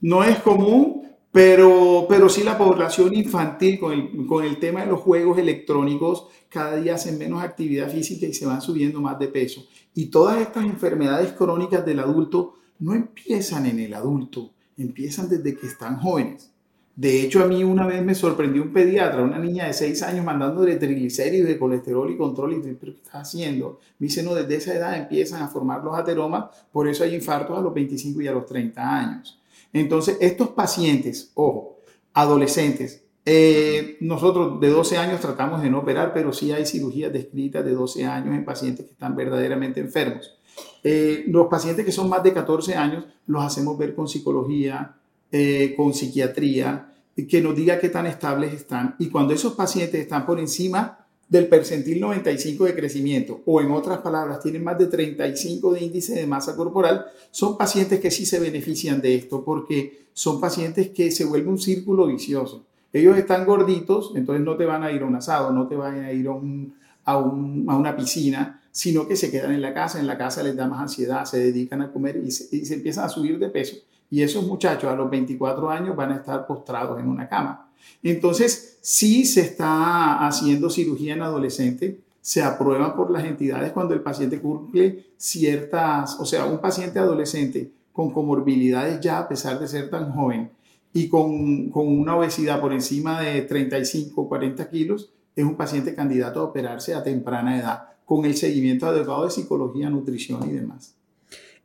No 0.00 0.22
es 0.22 0.38
común, 0.38 1.08
pero, 1.32 2.06
pero 2.08 2.28
sí 2.28 2.44
la 2.44 2.56
población 2.56 3.12
infantil 3.12 3.80
con 3.80 3.92
el, 3.92 4.26
con 4.26 4.44
el 4.44 4.58
tema 4.58 4.82
de 4.82 4.86
los 4.86 5.00
juegos 5.00 5.38
electrónicos 5.38 6.28
cada 6.48 6.76
día 6.76 6.94
hacen 6.94 7.18
menos 7.18 7.42
actividad 7.42 7.90
física 7.90 8.26
y 8.26 8.34
se 8.34 8.46
van 8.46 8.60
subiendo 8.60 9.00
más 9.00 9.18
de 9.18 9.28
peso. 9.28 9.66
Y 9.94 10.06
todas 10.06 10.40
estas 10.40 10.64
enfermedades 10.64 11.32
crónicas 11.32 11.84
del 11.84 11.98
adulto 11.98 12.54
no 12.82 12.94
empiezan 12.94 13.66
en 13.66 13.78
el 13.78 13.94
adulto, 13.94 14.50
empiezan 14.76 15.28
desde 15.28 15.56
que 15.56 15.66
están 15.66 15.98
jóvenes. 15.98 16.50
De 16.96 17.22
hecho, 17.22 17.42
a 17.42 17.46
mí 17.46 17.62
una 17.62 17.86
vez 17.86 18.04
me 18.04 18.14
sorprendió 18.14 18.60
un 18.60 18.72
pediatra, 18.72 19.22
una 19.22 19.38
niña 19.38 19.66
de 19.66 19.72
6 19.72 20.02
años 20.02 20.24
mandándole 20.24 20.76
triglicéridos 20.76 21.48
de 21.48 21.58
colesterol 21.58 22.10
y 22.10 22.16
control. 22.18 22.54
Y 22.54 22.74
¿pero 22.74 22.92
qué 22.92 23.00
está 23.02 23.20
haciendo? 23.20 23.78
Me 23.98 24.08
dice, 24.08 24.22
no, 24.22 24.34
desde 24.34 24.56
esa 24.56 24.74
edad 24.74 24.98
empiezan 24.98 25.42
a 25.42 25.48
formar 25.48 25.82
los 25.82 25.96
ateromas, 25.96 26.46
por 26.70 26.88
eso 26.88 27.04
hay 27.04 27.14
infartos 27.14 27.56
a 27.56 27.62
los 27.62 27.72
25 27.72 28.20
y 28.20 28.26
a 28.26 28.32
los 28.32 28.46
30 28.46 28.82
años. 28.82 29.40
Entonces, 29.72 30.18
estos 30.20 30.48
pacientes, 30.48 31.30
ojo, 31.34 31.78
adolescentes, 32.12 33.04
eh, 33.24 33.98
nosotros 34.00 34.60
de 34.60 34.68
12 34.68 34.96
años 34.96 35.20
tratamos 35.20 35.62
de 35.62 35.70
no 35.70 35.80
operar, 35.80 36.12
pero 36.12 36.32
sí 36.32 36.50
hay 36.50 36.66
cirugías 36.66 37.12
descritas 37.12 37.64
de 37.64 37.72
12 37.72 38.04
años 38.04 38.34
en 38.34 38.44
pacientes 38.44 38.86
que 38.86 38.92
están 38.92 39.14
verdaderamente 39.14 39.80
enfermos. 39.80 40.34
Eh, 40.82 41.24
los 41.28 41.46
pacientes 41.46 41.84
que 41.84 41.92
son 41.92 42.08
más 42.08 42.22
de 42.22 42.32
14 42.32 42.74
años 42.74 43.04
los 43.26 43.44
hacemos 43.44 43.78
ver 43.78 43.94
con 43.94 44.08
psicología, 44.08 44.96
eh, 45.30 45.74
con 45.76 45.94
psiquiatría, 45.94 46.88
que 47.28 47.40
nos 47.40 47.54
diga 47.54 47.78
qué 47.78 47.88
tan 47.88 48.06
estables 48.06 48.52
están. 48.52 48.96
Y 48.98 49.08
cuando 49.08 49.34
esos 49.34 49.54
pacientes 49.54 50.00
están 50.00 50.26
por 50.26 50.40
encima 50.40 51.06
del 51.28 51.46
percentil 51.46 52.00
95 52.00 52.64
de 52.64 52.74
crecimiento, 52.74 53.40
o 53.46 53.60
en 53.60 53.70
otras 53.70 53.98
palabras, 53.98 54.40
tienen 54.40 54.64
más 54.64 54.78
de 54.78 54.86
35 54.86 55.72
de 55.72 55.84
índice 55.84 56.14
de 56.14 56.26
masa 56.26 56.56
corporal, 56.56 57.06
son 57.30 57.56
pacientes 57.56 58.00
que 58.00 58.10
sí 58.10 58.26
se 58.26 58.40
benefician 58.40 59.00
de 59.00 59.14
esto, 59.14 59.44
porque 59.44 60.06
son 60.12 60.40
pacientes 60.40 60.90
que 60.90 61.10
se 61.10 61.24
vuelve 61.24 61.48
un 61.48 61.58
círculo 61.58 62.06
vicioso. 62.06 62.66
Ellos 62.92 63.16
están 63.16 63.46
gorditos, 63.46 64.12
entonces 64.14 64.44
no 64.44 64.56
te 64.56 64.66
van 64.66 64.82
a 64.82 64.92
ir 64.92 65.02
a 65.02 65.06
un 65.06 65.16
asado, 65.16 65.50
no 65.52 65.66
te 65.66 65.76
van 65.76 66.04
a 66.04 66.12
ir 66.12 66.28
a, 66.28 66.32
a, 66.32 67.12
a 67.14 67.18
una 67.22 67.96
piscina, 67.96 68.60
sino 68.70 69.06
que 69.06 69.16
se 69.16 69.30
quedan 69.30 69.52
en 69.52 69.62
la 69.62 69.72
casa, 69.72 69.98
en 70.00 70.06
la 70.06 70.18
casa 70.18 70.42
les 70.42 70.56
da 70.56 70.66
más 70.66 70.80
ansiedad, 70.80 71.24
se 71.24 71.38
dedican 71.38 71.82
a 71.82 71.92
comer 71.92 72.16
y 72.16 72.30
se, 72.30 72.74
empiezan 72.74 73.04
a 73.04 73.08
subir 73.08 73.38
de 73.38 73.48
peso. 73.48 73.76
Y 74.10 74.22
esos 74.22 74.46
muchachos 74.46 74.90
a 74.90 74.96
los 74.96 75.10
24 75.10 75.70
años 75.70 75.96
van 75.96 76.12
a 76.12 76.16
estar 76.16 76.46
postrados 76.46 77.00
en 77.00 77.08
una 77.08 77.28
cama. 77.28 77.70
Entonces, 78.02 78.78
si 78.80 79.24
se 79.24 79.40
está 79.40 80.26
haciendo 80.26 80.68
cirugía 80.68 81.14
en 81.14 81.22
adolescente, 81.22 82.00
se 82.20 82.42
aprueba 82.42 82.94
por 82.94 83.10
las 83.10 83.24
entidades 83.24 83.72
cuando 83.72 83.94
el 83.94 84.00
paciente 84.00 84.40
cumple 84.40 85.06
ciertas, 85.16 86.18
o 86.20 86.24
sea, 86.24 86.44
un 86.46 86.58
paciente 86.58 86.98
adolescente 86.98 87.70
con 87.92 88.10
comorbilidades 88.10 89.00
ya 89.00 89.18
a 89.18 89.28
pesar 89.28 89.58
de 89.58 89.68
ser 89.68 89.90
tan 89.90 90.12
joven 90.12 90.50
y 90.92 91.08
con, 91.08 91.70
con 91.70 91.88
una 91.88 92.16
obesidad 92.16 92.60
por 92.60 92.72
encima 92.72 93.20
de 93.20 93.42
35 93.42 94.20
o 94.20 94.28
40 94.28 94.68
kilos, 94.68 95.12
es 95.34 95.44
un 95.44 95.56
paciente 95.56 95.94
candidato 95.94 96.40
a 96.40 96.44
operarse 96.44 96.94
a 96.94 97.02
temprana 97.02 97.58
edad 97.58 97.82
con 98.04 98.24
el 98.24 98.34
seguimiento 98.36 98.86
adecuado 98.86 99.24
de 99.24 99.30
psicología, 99.30 99.88
nutrición 99.88 100.48
y 100.50 100.52
demás. 100.52 100.96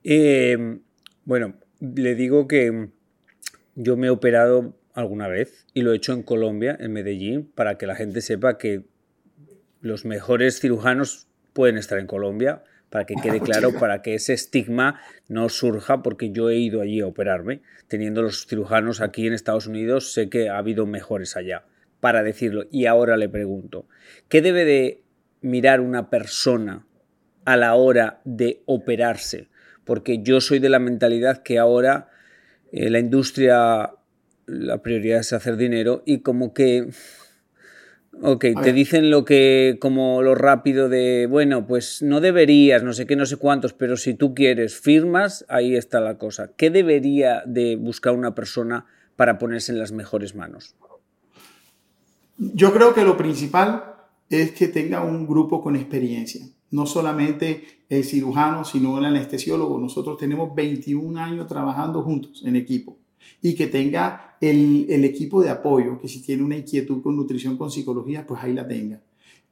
Eh, 0.03 0.79
bueno, 1.25 1.55
le 1.81 2.15
digo 2.15 2.47
que 2.47 2.89
yo 3.75 3.97
me 3.97 4.07
he 4.07 4.09
operado 4.09 4.75
alguna 4.93 5.27
vez 5.27 5.65
y 5.73 5.81
lo 5.81 5.91
he 5.91 5.97
hecho 5.97 6.13
en 6.13 6.23
Colombia, 6.23 6.77
en 6.79 6.93
Medellín, 6.93 7.51
para 7.53 7.77
que 7.77 7.85
la 7.85 7.95
gente 7.95 8.21
sepa 8.21 8.57
que 8.57 8.85
los 9.81 10.05
mejores 10.05 10.59
cirujanos 10.59 11.27
pueden 11.53 11.77
estar 11.77 11.99
en 11.99 12.07
Colombia, 12.07 12.63
para 12.89 13.05
que 13.05 13.15
quede 13.15 13.41
claro, 13.41 13.73
para 13.73 14.01
que 14.01 14.15
ese 14.15 14.33
estigma 14.33 15.01
no 15.27 15.49
surja, 15.49 16.03
porque 16.03 16.31
yo 16.31 16.49
he 16.49 16.57
ido 16.57 16.81
allí 16.81 17.01
a 17.01 17.07
operarme, 17.07 17.61
teniendo 17.87 18.21
los 18.21 18.45
cirujanos 18.47 19.01
aquí 19.01 19.27
en 19.27 19.33
Estados 19.33 19.67
Unidos, 19.67 20.13
sé 20.13 20.29
que 20.29 20.49
ha 20.49 20.57
habido 20.57 20.85
mejores 20.85 21.35
allá, 21.35 21.65
para 21.99 22.23
decirlo. 22.23 22.65
Y 22.71 22.85
ahora 22.85 23.17
le 23.17 23.29
pregunto, 23.29 23.87
¿qué 24.29 24.41
debe 24.41 24.65
de 24.65 25.03
mirar 25.41 25.81
una 25.81 26.09
persona 26.09 26.85
a 27.47 27.55
la 27.55 27.75
hora 27.75 28.19
de 28.25 28.61
operarse, 28.65 29.47
porque 29.85 30.21
yo 30.21 30.41
soy 30.41 30.59
de 30.59 30.67
la 30.67 30.79
mentalidad 30.79 31.43
que 31.43 31.59
ahora 31.59 32.09
eh, 32.73 32.89
la 32.89 32.99
industria, 32.99 33.93
la 34.45 34.81
prioridad 34.81 35.21
es 35.21 35.31
hacer 35.31 35.55
dinero 35.55 36.03
y 36.05 36.19
como 36.19 36.53
que, 36.53 36.89
ok, 38.21 38.45
te 38.63 38.73
dicen 38.73 39.09
lo 39.09 39.25
que, 39.25 39.77
como 39.79 40.21
lo 40.21 40.35
rápido 40.35 40.89
de, 40.89 41.27
bueno, 41.27 41.67
pues 41.67 42.01
no 42.01 42.21
deberías, 42.21 42.83
no 42.83 42.93
sé 42.93 43.05
qué, 43.05 43.15
no 43.15 43.25
sé 43.25 43.37
cuántos, 43.37 43.73
pero 43.73 43.97
si 43.97 44.13
tú 44.13 44.33
quieres, 44.33 44.79
firmas, 44.79 45.45
ahí 45.49 45.75
está 45.75 45.99
la 45.99 46.17
cosa. 46.17 46.51
¿Qué 46.55 46.69
debería 46.69 47.43
de 47.45 47.75
buscar 47.75 48.13
una 48.13 48.35
persona 48.35 48.85
para 49.15 49.37
ponerse 49.37 49.71
en 49.71 49.79
las 49.79 49.91
mejores 49.91 50.35
manos? 50.35 50.75
Yo 52.37 52.71
creo 52.73 52.93
que 52.93 53.03
lo 53.03 53.17
principal 53.17 53.95
es 54.29 54.51
que 54.51 54.67
tenga 54.67 55.03
un 55.03 55.25
grupo 55.25 55.61
con 55.61 55.75
experiencia. 55.75 56.45
No 56.69 56.85
solamente 56.85 57.63
el 57.89 58.03
cirujano, 58.03 58.65
sino 58.65 58.97
el 58.97 59.05
anestesiólogo. 59.05 59.79
Nosotros 59.79 60.17
tenemos 60.17 60.53
21 60.53 61.19
años 61.19 61.47
trabajando 61.47 62.03
juntos 62.03 62.43
en 62.45 62.55
equipo. 62.55 62.96
Y 63.41 63.55
que 63.55 63.67
tenga 63.67 64.35
el, 64.41 65.03
equipo 65.03 65.41
de 65.41 65.49
apoyo, 65.49 65.99
que 65.99 66.07
si 66.07 66.21
tiene 66.21 66.43
una 66.43 66.57
inquietud 66.57 67.01
con 67.01 67.15
nutrición, 67.15 67.57
con 67.57 67.71
psicología, 67.71 68.25
pues 68.25 68.43
ahí 68.43 68.53
la 68.53 68.67
tenga. 68.67 69.01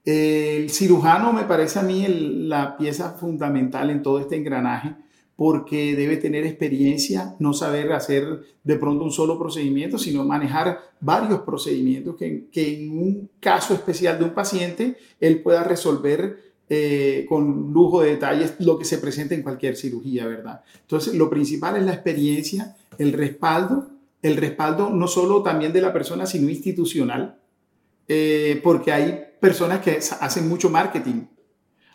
El 0.04 0.70
cirujano 0.70 1.34
me 1.34 1.44
parece 1.44 1.80
a 1.80 1.84
mí 1.84 2.06
la 2.08 2.78
pieza 2.78 3.12
fundamental 3.14 3.90
en 3.90 4.04
todo 4.04 4.20
este 4.20 4.36
engranaje, 4.36 4.96
porque 5.36 5.96
debe 5.96 6.18
tener 6.18 6.46
experiencia, 6.46 7.36
no 7.40 7.54
saber 7.54 7.92
hacer 7.92 8.42
de 8.64 8.76
pronto 8.78 9.04
un 9.04 9.12
solo 9.12 9.38
procedimiento, 9.38 9.98
sino 9.98 10.24
manejar 10.24 10.80
varios 11.02 11.42
procedimientos 11.42 12.16
que, 12.16 12.46
que 12.52 12.84
en 12.84 12.98
un 12.98 13.30
caso 13.40 13.74
especial 13.74 14.18
de 14.18 14.26
un 14.26 14.34
paciente 14.34 14.96
él 15.20 15.42
pueda 15.42 15.64
resolver 15.64 16.46
eh, 16.68 17.28
con 17.30 17.72
lujo 17.72 18.02
de 18.02 18.12
detalles 18.12 18.56
lo 18.58 18.80
que 18.80 18.86
se 18.86 18.98
presenta 18.98 19.36
en 19.36 19.44
cualquier 19.44 19.76
cirugía, 19.76 20.26
¿verdad? 20.26 20.64
Entonces, 20.82 21.14
lo 21.14 21.30
principal 21.30 21.78
es 21.78 21.84
la 21.84 21.94
experiencia, 21.94 22.76
el 22.98 23.14
respaldo, 23.14 23.90
el 24.22 24.38
respaldo 24.38 24.90
no 24.90 25.08
solo 25.08 25.44
también 25.44 25.74
de 25.74 25.82
la 25.82 25.94
persona, 25.94 26.26
sino 26.26 26.50
institucional, 26.50 27.40
eh, 28.08 28.60
porque 28.64 28.92
hay 28.92 29.20
personas 29.40 29.82
que 29.82 30.00
hacen 30.20 30.48
mucho 30.48 30.70
marketing, 30.70 31.26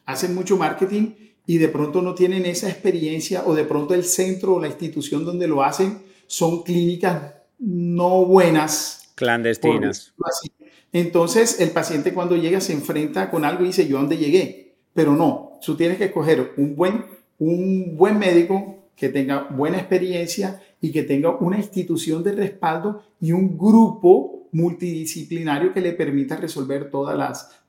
hacen 0.06 0.34
mucho 0.34 0.56
marketing 0.56 1.12
y 1.46 1.58
de 1.58 1.68
pronto 1.68 2.02
no 2.02 2.14
tienen 2.14 2.46
esa 2.46 2.68
experiencia 2.68 3.44
o 3.46 3.54
de 3.54 3.64
pronto 3.64 3.94
el 3.94 4.04
centro 4.04 4.54
o 4.54 4.60
la 4.60 4.68
institución 4.68 5.24
donde 5.24 5.48
lo 5.48 5.62
hacen 5.62 6.02
son 6.26 6.62
clínicas 6.62 7.34
no 7.58 8.24
buenas. 8.24 9.12
Clandestinas. 9.14 10.14
Entonces 10.92 11.60
el 11.60 11.70
paciente 11.70 12.12
cuando 12.12 12.36
llega 12.36 12.60
se 12.60 12.72
enfrenta 12.72 13.30
con 13.30 13.44
algo 13.44 13.64
y 13.64 13.68
dice, 13.68 13.86
¿yo 13.86 13.98
a 13.98 14.00
dónde 14.00 14.16
llegué? 14.16 14.76
Pero 14.94 15.14
no, 15.14 15.58
tú 15.64 15.76
tienes 15.76 15.98
que 15.98 16.06
escoger 16.06 16.52
un 16.56 16.74
buen, 16.74 17.04
un 17.38 17.96
buen 17.96 18.18
médico 18.18 18.88
que 18.96 19.08
tenga 19.08 19.48
buena 19.50 19.78
experiencia 19.78 20.60
y 20.80 20.92
que 20.92 21.02
tenga 21.02 21.36
una 21.38 21.58
institución 21.58 22.22
de 22.22 22.32
respaldo 22.32 23.02
y 23.20 23.32
un 23.32 23.58
grupo 23.58 24.48
multidisciplinario 24.52 25.72
que 25.72 25.80
le 25.80 25.92
permita 25.92 26.36
resolver 26.36 26.90
todas 26.90 27.16
las, 27.16 27.62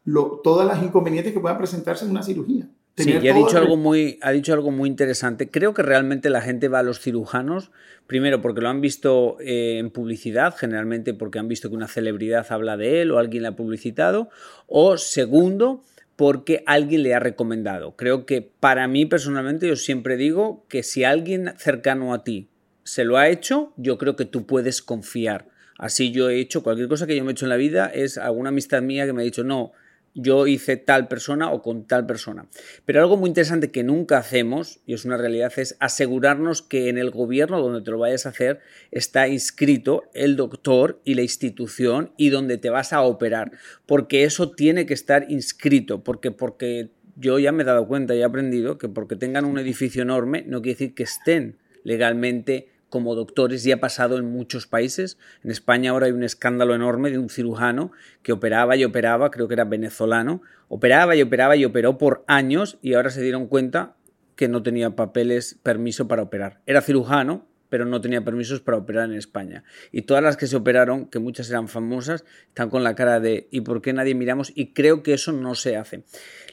todas 0.44 0.68
las 0.68 0.84
inconvenientes 0.84 1.34
que 1.34 1.40
puedan 1.40 1.58
presentarse 1.58 2.06
en 2.06 2.12
una 2.12 2.24
cirugía. 2.24 2.70
Sí, 2.98 3.10
y 3.10 3.28
ha 3.30 3.34
dicho, 3.34 3.58
algo 3.58 3.78
muy, 3.78 4.20
ha 4.22 4.32
dicho 4.32 4.54
algo 4.54 4.70
muy 4.70 4.90
interesante. 4.90 5.50
Creo 5.50 5.74
que 5.74 5.82
realmente 5.82 6.30
la 6.30 6.42
gente 6.42 6.68
va 6.68 6.80
a 6.80 6.84
los 6.84 7.00
cirujanos, 7.00 7.72
primero 8.06 8.42
porque 8.42 8.62
lo 8.62 8.70
han 8.70 8.82
visto 8.82 9.38
eh, 9.40 9.78
en 9.80 9.92
publicidad, 9.92 10.56
generalmente 10.56 11.14
porque 11.14 11.40
han 11.40 11.48
visto 11.48 11.70
que 11.70 11.76
una 11.76 11.88
celebridad 11.88 12.46
habla 12.50 12.76
de 12.76 13.02
él 13.02 13.12
o 13.12 13.18
alguien 13.18 13.44
le 13.44 13.50
ha 13.50 13.56
publicitado, 13.56 14.30
o 14.68 14.98
segundo, 14.98 15.84
porque 16.18 16.64
alguien 16.68 17.04
le 17.04 17.16
ha 17.16 17.20
recomendado. 17.20 17.96
Creo 17.96 18.26
que 18.26 18.42
para 18.42 18.88
mí 18.88 19.06
personalmente 19.06 19.68
yo 19.68 19.76
siempre 19.78 20.18
digo 20.18 20.66
que 20.68 20.84
si 20.84 21.06
alguien 21.06 21.54
cercano 21.58 22.14
a 22.14 22.24
ti 22.24 22.50
se 22.84 23.04
lo 23.04 23.18
ha 23.18 23.30
hecho, 23.30 23.74
yo 23.78 23.98
creo 23.98 24.16
que 24.16 24.26
tú 24.26 24.46
puedes 24.46 24.82
confiar. 24.82 25.48
Así 25.78 26.12
yo 26.12 26.30
he 26.30 26.40
hecho 26.40 26.64
cualquier 26.64 26.88
cosa 26.88 27.08
que 27.08 27.16
yo 27.16 27.24
me 27.24 27.32
he 27.32 27.34
hecho 27.34 27.46
en 27.46 27.50
la 27.50 27.58
vida, 27.58 27.88
es 27.88 28.18
alguna 28.18 28.50
amistad 28.50 28.82
mía 28.82 29.06
que 29.06 29.14
me 29.14 29.22
ha 29.22 29.26
dicho, 29.26 29.44
no, 29.44 29.72
yo 30.14 30.48
hice 30.48 30.78
tal 30.78 31.08
persona 31.08 31.52
o 31.52 31.62
con 31.62 31.88
tal 31.88 32.06
persona. 32.06 32.48
Pero 32.86 33.00
algo 33.00 33.18
muy 33.18 33.30
interesante 33.30 33.72
que 33.72 33.84
nunca 33.84 34.18
hacemos, 34.18 34.80
y 34.86 34.94
es 34.94 35.06
una 35.06 35.18
realidad, 35.18 35.52
es 35.58 35.78
asegurarnos 35.80 36.62
que 36.62 36.90
en 36.90 36.98
el 36.98 37.12
gobierno 37.12 37.62
donde 37.62 37.82
te 37.82 37.92
lo 37.92 38.00
vayas 38.00 38.26
a 38.26 38.30
hacer 38.30 38.60
está 38.92 39.28
inscrito 39.28 40.04
el 40.14 40.36
doctor 40.36 41.02
y 41.04 41.16
la 41.16 41.22
institución 41.22 42.12
y 42.18 42.30
donde 42.30 42.58
te 42.58 42.70
vas 42.70 42.94
a 42.94 43.02
operar, 43.02 43.52
porque 43.86 44.24
eso 44.24 44.52
tiene 44.52 44.86
que 44.86 44.94
estar 44.94 45.26
inscrito, 45.30 46.04
porque 46.04 46.32
porque 46.32 46.92
yo 47.16 47.40
ya 47.40 47.52
me 47.52 47.64
he 47.64 47.66
dado 47.66 47.88
cuenta 47.88 48.16
y 48.16 48.20
he 48.20 48.24
aprendido 48.24 48.78
que 48.78 48.90
porque 48.90 49.16
tengan 49.16 49.46
un 49.46 49.60
edificio 49.60 50.02
enorme 50.02 50.44
no 50.48 50.62
quiere 50.62 50.76
decir 50.80 50.96
que 50.96 51.04
estén 51.04 51.58
legalmente 51.84 52.70
como 52.92 53.16
doctores 53.16 53.66
y 53.66 53.72
ha 53.72 53.80
pasado 53.80 54.18
en 54.18 54.26
muchos 54.26 54.68
países. 54.68 55.18
En 55.44 55.50
España 55.50 55.92
ahora 55.92 56.08
hay 56.08 56.12
un 56.12 56.24
escándalo 56.24 56.76
enorme 56.76 57.10
de 57.10 57.18
un 57.18 57.30
cirujano 57.30 57.94
que 58.22 58.34
operaba 58.34 58.76
y 58.76 58.84
operaba, 58.84 59.32
creo 59.32 59.48
que 59.48 59.56
era 59.56 59.64
venezolano, 59.64 60.42
operaba 60.68 61.16
y 61.16 61.22
operaba 61.22 61.56
y 61.56 61.64
operó 61.64 61.98
por 61.98 62.24
años 62.28 62.78
y 62.82 62.94
ahora 62.94 63.10
se 63.10 63.22
dieron 63.22 63.48
cuenta 63.48 63.96
que 64.36 64.50
no 64.50 64.62
tenía 64.62 64.96
papeles, 64.96 65.58
permiso 65.64 66.10
para 66.10 66.22
operar. 66.22 66.60
Era 66.66 66.82
cirujano, 66.82 67.48
pero 67.70 67.86
no 67.86 68.02
tenía 68.02 68.26
permisos 68.26 68.60
para 68.60 68.78
operar 68.78 69.10
en 69.10 69.16
España. 69.16 69.64
Y 69.94 70.02
todas 70.02 70.22
las 70.22 70.36
que 70.36 70.46
se 70.46 70.58
operaron, 70.58 71.06
que 71.06 71.20
muchas 71.20 71.50
eran 71.50 71.70
famosas, 71.70 72.26
están 72.50 72.70
con 72.70 72.84
la 72.84 72.94
cara 72.94 73.22
de 73.22 73.48
¿y 73.52 73.62
por 73.62 73.82
qué 73.82 73.94
nadie 73.94 74.16
miramos? 74.16 74.52
Y 74.54 74.74
creo 74.74 75.02
que 75.02 75.14
eso 75.14 75.32
no 75.32 75.56
se 75.56 75.78
hace. 75.78 76.04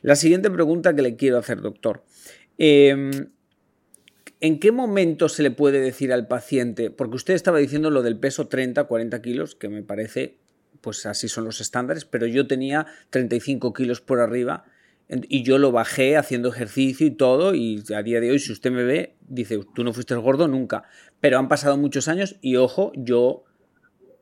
La 0.03 0.15
siguiente 0.15 0.53
pregunta 0.53 0.95
que 0.95 1.03
le 1.03 1.17
quiero 1.17 1.39
hacer, 1.39 1.61
doctor. 1.61 2.05
Eh, 2.59 3.11
¿En 4.41 4.61
qué 4.61 4.71
momento 4.71 5.29
se 5.29 5.43
le 5.43 5.51
puede 5.51 5.81
decir 5.81 6.13
al 6.13 6.29
paciente, 6.29 6.91
porque 6.91 7.17
usted 7.17 7.35
estaba 7.35 7.59
diciendo 7.59 7.91
lo 7.91 8.03
del 8.03 8.19
peso 8.19 8.47
30, 8.47 8.85
40 8.85 9.21
kilos, 9.21 9.57
que 9.57 9.69
me 9.69 9.83
parece, 9.83 10.37
pues 10.81 11.07
así 11.07 11.29
son 11.29 11.45
los 11.45 11.61
estándares, 11.61 12.05
pero 12.05 12.25
yo 12.27 12.47
tenía 12.47 12.87
35 13.11 13.73
kilos 13.73 14.01
por 14.01 14.21
arriba 14.21 14.65
y 15.09 15.43
yo 15.43 15.59
lo 15.59 15.73
bajé 15.73 16.17
haciendo 16.17 16.51
ejercicio 16.51 17.05
y 17.05 17.11
todo, 17.11 17.55
y 17.55 17.83
a 17.93 18.03
día 18.03 18.21
de 18.21 18.31
hoy, 18.31 18.39
si 18.39 18.53
usted 18.53 18.71
me 18.71 18.85
ve, 18.85 19.17
dice, 19.27 19.59
tú 19.75 19.83
no 19.83 19.93
fuiste 19.93 20.15
gordo 20.15 20.47
nunca, 20.47 20.85
pero 21.19 21.39
han 21.39 21.49
pasado 21.49 21.77
muchos 21.77 22.07
años 22.07 22.37
y 22.41 22.57
ojo, 22.57 22.93
yo 22.95 23.45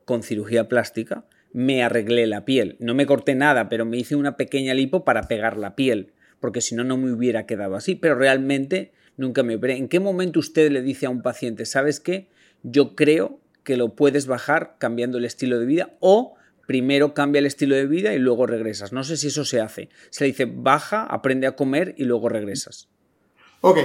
con 0.07 0.23
cirugía 0.23 0.69
plástica 0.69 1.27
me 1.53 1.83
arreglé 1.83 2.27
la 2.27 2.47
piel, 2.47 2.77
no 2.79 2.95
me 2.95 3.05
corté 3.05 3.35
nada, 3.35 3.69
pero 3.69 3.85
me 3.85 3.99
hice 3.99 4.17
una 4.17 4.37
pequeña 4.39 4.73
lipo 4.73 5.05
para 5.05 5.29
pegar 5.29 5.59
la 5.59 5.77
piel, 5.77 6.13
porque 6.41 6.63
si 6.63 6.75
no, 6.75 6.85
no 6.85 6.97
me 6.97 7.13
hubiera 7.13 7.45
quedado 7.45 7.77
así, 7.77 7.97
pero 7.97 8.15
realmente 8.15 8.93
nunca 9.17 9.43
me 9.43 9.57
operé. 9.57 9.77
¿En 9.77 9.89
qué 9.89 10.01
momento 10.01 10.41
usted 10.41 10.71
le 10.71 10.83
dice 10.83 11.07
a 11.07 11.11
un 11.11 11.23
paciente, 11.23 11.67
sabes 11.67 12.01
qué? 12.01 12.29
Yo 12.63 12.95
creo 12.95 13.41
que 13.65 13.77
lo 13.77 13.95
puedes 13.95 14.27
bajar 14.27 14.77
cambiando 14.79 15.19
el 15.19 15.25
estilo 15.25 15.59
de 15.59 15.67
vida 15.67 15.97
o 16.01 16.35
primero 16.67 17.15
cambia 17.15 17.39
el 17.39 17.47
estilo 17.47 17.75
de 17.75 17.87
vida 17.87 18.15
y 18.15 18.19
luego 18.19 18.47
regresas. 18.47 18.93
No 18.93 19.05
sé 19.05 19.17
si 19.17 19.29
eso 19.29 19.45
se 19.45 19.61
hace. 19.61 19.89
Se 20.11 20.25
le 20.25 20.29
dice 20.29 20.45
baja, 20.47 21.05
aprende 21.05 21.47
a 21.47 21.57
comer 21.57 21.95
y 21.97 22.05
luego 22.05 22.29
regresas. 22.29 22.89
Ok, 23.61 23.79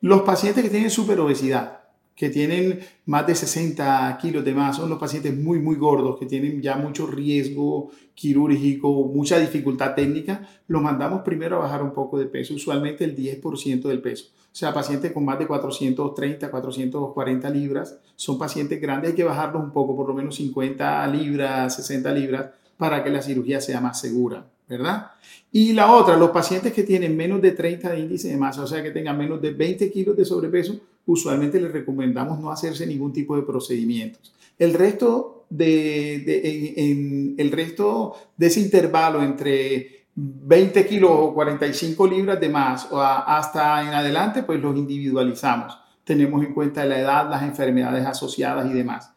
los 0.00 0.22
pacientes 0.22 0.64
que 0.64 0.70
tienen 0.70 0.90
superobesidad, 0.90 1.80
que 2.14 2.30
tienen 2.30 2.80
más 3.06 3.26
de 3.26 3.34
60 3.34 4.18
kilos 4.20 4.44
de 4.44 4.54
más, 4.54 4.76
son 4.76 4.90
los 4.90 4.98
pacientes 4.98 5.36
muy, 5.36 5.60
muy 5.60 5.76
gordos, 5.76 6.18
que 6.18 6.26
tienen 6.26 6.60
ya 6.60 6.76
mucho 6.76 7.06
riesgo 7.06 7.90
quirúrgico, 8.14 9.04
mucha 9.14 9.38
dificultad 9.38 9.94
técnica, 9.94 10.48
los 10.66 10.82
mandamos 10.82 11.22
primero 11.22 11.56
a 11.56 11.60
bajar 11.60 11.82
un 11.82 11.92
poco 11.92 12.18
de 12.18 12.26
peso, 12.26 12.54
usualmente 12.54 13.04
el 13.04 13.14
10% 13.14 13.82
del 13.82 14.00
peso. 14.00 14.32
O 14.52 14.56
sea, 14.58 14.74
pacientes 14.74 15.12
con 15.12 15.24
más 15.24 15.38
de 15.38 15.46
430, 15.46 16.50
440 16.50 17.50
libras, 17.50 17.98
son 18.16 18.38
pacientes 18.38 18.80
grandes, 18.80 19.10
hay 19.10 19.16
que 19.16 19.24
bajarlos 19.24 19.62
un 19.62 19.70
poco, 19.70 19.94
por 19.94 20.08
lo 20.08 20.14
menos 20.14 20.36
50 20.36 21.06
libras, 21.08 21.76
60 21.76 22.12
libras, 22.12 22.46
para 22.76 23.04
que 23.04 23.10
la 23.10 23.22
cirugía 23.22 23.60
sea 23.60 23.80
más 23.80 24.00
segura, 24.00 24.44
¿verdad? 24.68 25.12
Y 25.52 25.72
la 25.72 25.92
otra, 25.92 26.16
los 26.16 26.30
pacientes 26.30 26.72
que 26.72 26.82
tienen 26.82 27.16
menos 27.16 27.40
de 27.40 27.52
30 27.52 27.90
de 27.90 28.00
índice 28.00 28.28
de 28.28 28.36
masa, 28.36 28.62
o 28.62 28.66
sea, 28.66 28.82
que 28.82 28.90
tengan 28.90 29.16
menos 29.16 29.40
de 29.40 29.52
20 29.52 29.90
kilos 29.90 30.16
de 30.16 30.24
sobrepeso, 30.24 30.80
usualmente 31.06 31.60
les 31.60 31.72
recomendamos 31.72 32.38
no 32.38 32.50
hacerse 32.50 32.86
ningún 32.86 33.12
tipo 33.12 33.36
de 33.36 33.42
procedimientos. 33.42 34.32
El 34.58 34.74
resto 34.74 35.44
de, 35.50 37.34
el 37.38 37.50
resto 37.50 38.14
de 38.36 38.46
ese 38.46 38.60
intervalo 38.60 39.22
entre 39.22 39.97
20 40.20 40.86
kilos 40.86 41.10
o 41.12 41.34
45 41.34 42.06
libras 42.06 42.40
de 42.40 42.48
más 42.48 42.88
hasta 42.92 43.82
en 43.82 43.94
adelante, 43.94 44.42
pues 44.42 44.60
los 44.60 44.76
individualizamos. 44.76 45.78
Tenemos 46.02 46.44
en 46.44 46.54
cuenta 46.54 46.84
la 46.84 46.98
edad, 46.98 47.30
las 47.30 47.42
enfermedades 47.42 48.04
asociadas 48.04 48.68
y 48.70 48.74
demás. 48.74 49.12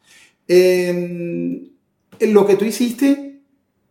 en 0.48 1.74
lo 2.20 2.46
que 2.46 2.56
tú 2.56 2.66
hiciste, 2.66 3.32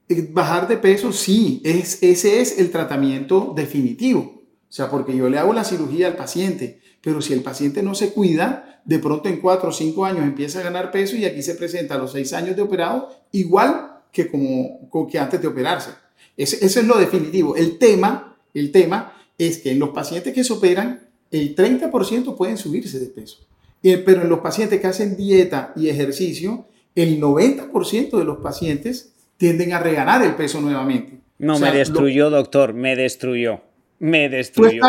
eh, 0.08 0.28
bajar 0.30 0.66
de 0.66 0.76
peso, 0.76 1.12
sí, 1.12 1.60
es, 1.64 2.02
ese 2.02 2.40
es 2.40 2.58
el 2.58 2.70
tratamiento 2.70 3.52
definitivo. 3.56 4.42
O 4.68 4.72
sea, 4.72 4.90
porque 4.90 5.16
yo 5.16 5.28
le 5.28 5.38
hago 5.38 5.52
la 5.52 5.64
cirugía 5.64 6.08
al 6.08 6.16
paciente, 6.16 6.80
pero 7.00 7.22
si 7.22 7.32
el 7.32 7.42
paciente 7.42 7.82
no 7.82 7.94
se 7.94 8.12
cuida, 8.12 8.82
de 8.84 8.98
pronto 8.98 9.28
en 9.28 9.40
cuatro 9.40 9.70
o 9.70 9.72
cinco 9.72 10.04
años 10.04 10.24
empieza 10.24 10.60
a 10.60 10.62
ganar 10.62 10.90
peso 10.90 11.16
y 11.16 11.24
aquí 11.24 11.42
se 11.42 11.54
presenta 11.54 11.94
a 11.94 11.98
los 11.98 12.12
seis 12.12 12.32
años 12.32 12.56
de 12.56 12.62
operado 12.62 13.08
igual 13.32 13.98
que 14.12 14.28
como, 14.28 15.08
que 15.08 15.18
antes 15.18 15.40
de 15.40 15.48
operarse. 15.48 15.90
Ese, 16.36 16.64
es 16.64 16.84
lo 16.84 16.98
definitivo. 16.98 17.56
El 17.56 17.78
tema, 17.78 18.36
el 18.54 18.72
tema 18.72 19.14
es 19.38 19.58
que 19.58 19.72
en 19.72 19.78
los 19.78 19.90
pacientes 19.90 20.32
que 20.32 20.44
se 20.44 20.52
operan, 20.52 21.08
el 21.30 21.54
30% 21.54 22.36
pueden 22.36 22.56
subirse 22.56 22.98
de 22.98 23.06
peso. 23.06 23.38
Pero 23.82 24.22
en 24.22 24.28
los 24.28 24.40
pacientes 24.40 24.80
que 24.80 24.86
hacen 24.86 25.16
dieta 25.16 25.72
y 25.76 25.88
ejercicio, 25.88 26.66
el 26.94 27.20
90% 27.20 28.18
de 28.18 28.24
los 28.24 28.38
pacientes 28.38 29.12
tienden 29.36 29.72
a 29.72 29.78
reganar 29.78 30.22
el 30.22 30.34
peso 30.34 30.60
nuevamente. 30.60 31.20
No, 31.38 31.58
me 31.58 31.72
destruyó, 31.72 32.28
doctor, 32.28 32.74
me 32.74 32.96
destruyó 32.96 33.62
me 34.00 34.28
destruyó. 34.28 34.80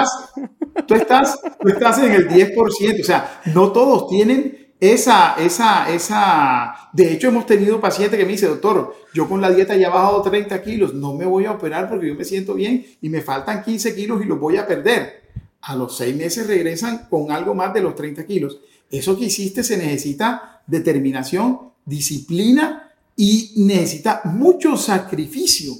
Tú 0.88 0.96
estás, 0.96 1.40
tú 1.62 1.70
estás, 1.70 2.00
en 2.00 2.14
el 2.14 2.30
10%, 2.30 3.02
o 3.02 3.04
sea, 3.04 3.42
no 3.54 3.72
todos 3.72 4.10
tienen 4.10 4.61
esa, 4.82 5.36
esa, 5.36 5.94
esa... 5.94 6.90
De 6.92 7.14
hecho, 7.14 7.28
hemos 7.28 7.46
tenido 7.46 7.80
pacientes 7.80 8.20
que 8.20 8.26
me 8.26 8.32
dicen, 8.32 8.50
doctor, 8.50 8.96
yo 9.14 9.30
con 9.30 9.40
la 9.40 9.52
dieta 9.52 9.76
ya 9.76 9.88
he 9.88 9.92
bajado 9.92 10.24
30 10.24 10.60
kilos, 10.64 10.96
no 10.96 11.14
me 11.14 11.24
voy 11.26 11.46
a 11.46 11.52
operar 11.52 11.88
porque 11.88 12.08
yo 12.08 12.16
me 12.16 12.26
siento 12.26 12.56
bien 12.56 12.84
y 13.00 13.08
me 13.10 13.22
faltan 13.22 13.64
15 13.64 13.94
kilos 13.94 14.24
y 14.24 14.26
los 14.26 14.40
voy 14.40 14.58
a 14.58 14.66
perder. 14.66 15.22
A 15.62 15.76
los 15.76 15.96
seis 15.96 16.16
meses 16.16 16.48
regresan 16.48 17.06
con 17.12 17.32
algo 17.32 17.54
más 17.54 17.72
de 17.76 17.82
los 17.82 17.96
30 17.96 18.26
kilos. 18.26 18.60
Eso 18.90 19.16
que 19.16 19.26
hiciste 19.26 19.64
se 19.64 19.78
necesita 19.78 20.64
determinación, 20.66 21.60
disciplina 21.86 22.92
y 23.16 23.54
necesita 23.58 24.22
mucho 24.24 24.78
sacrificio. 24.78 25.74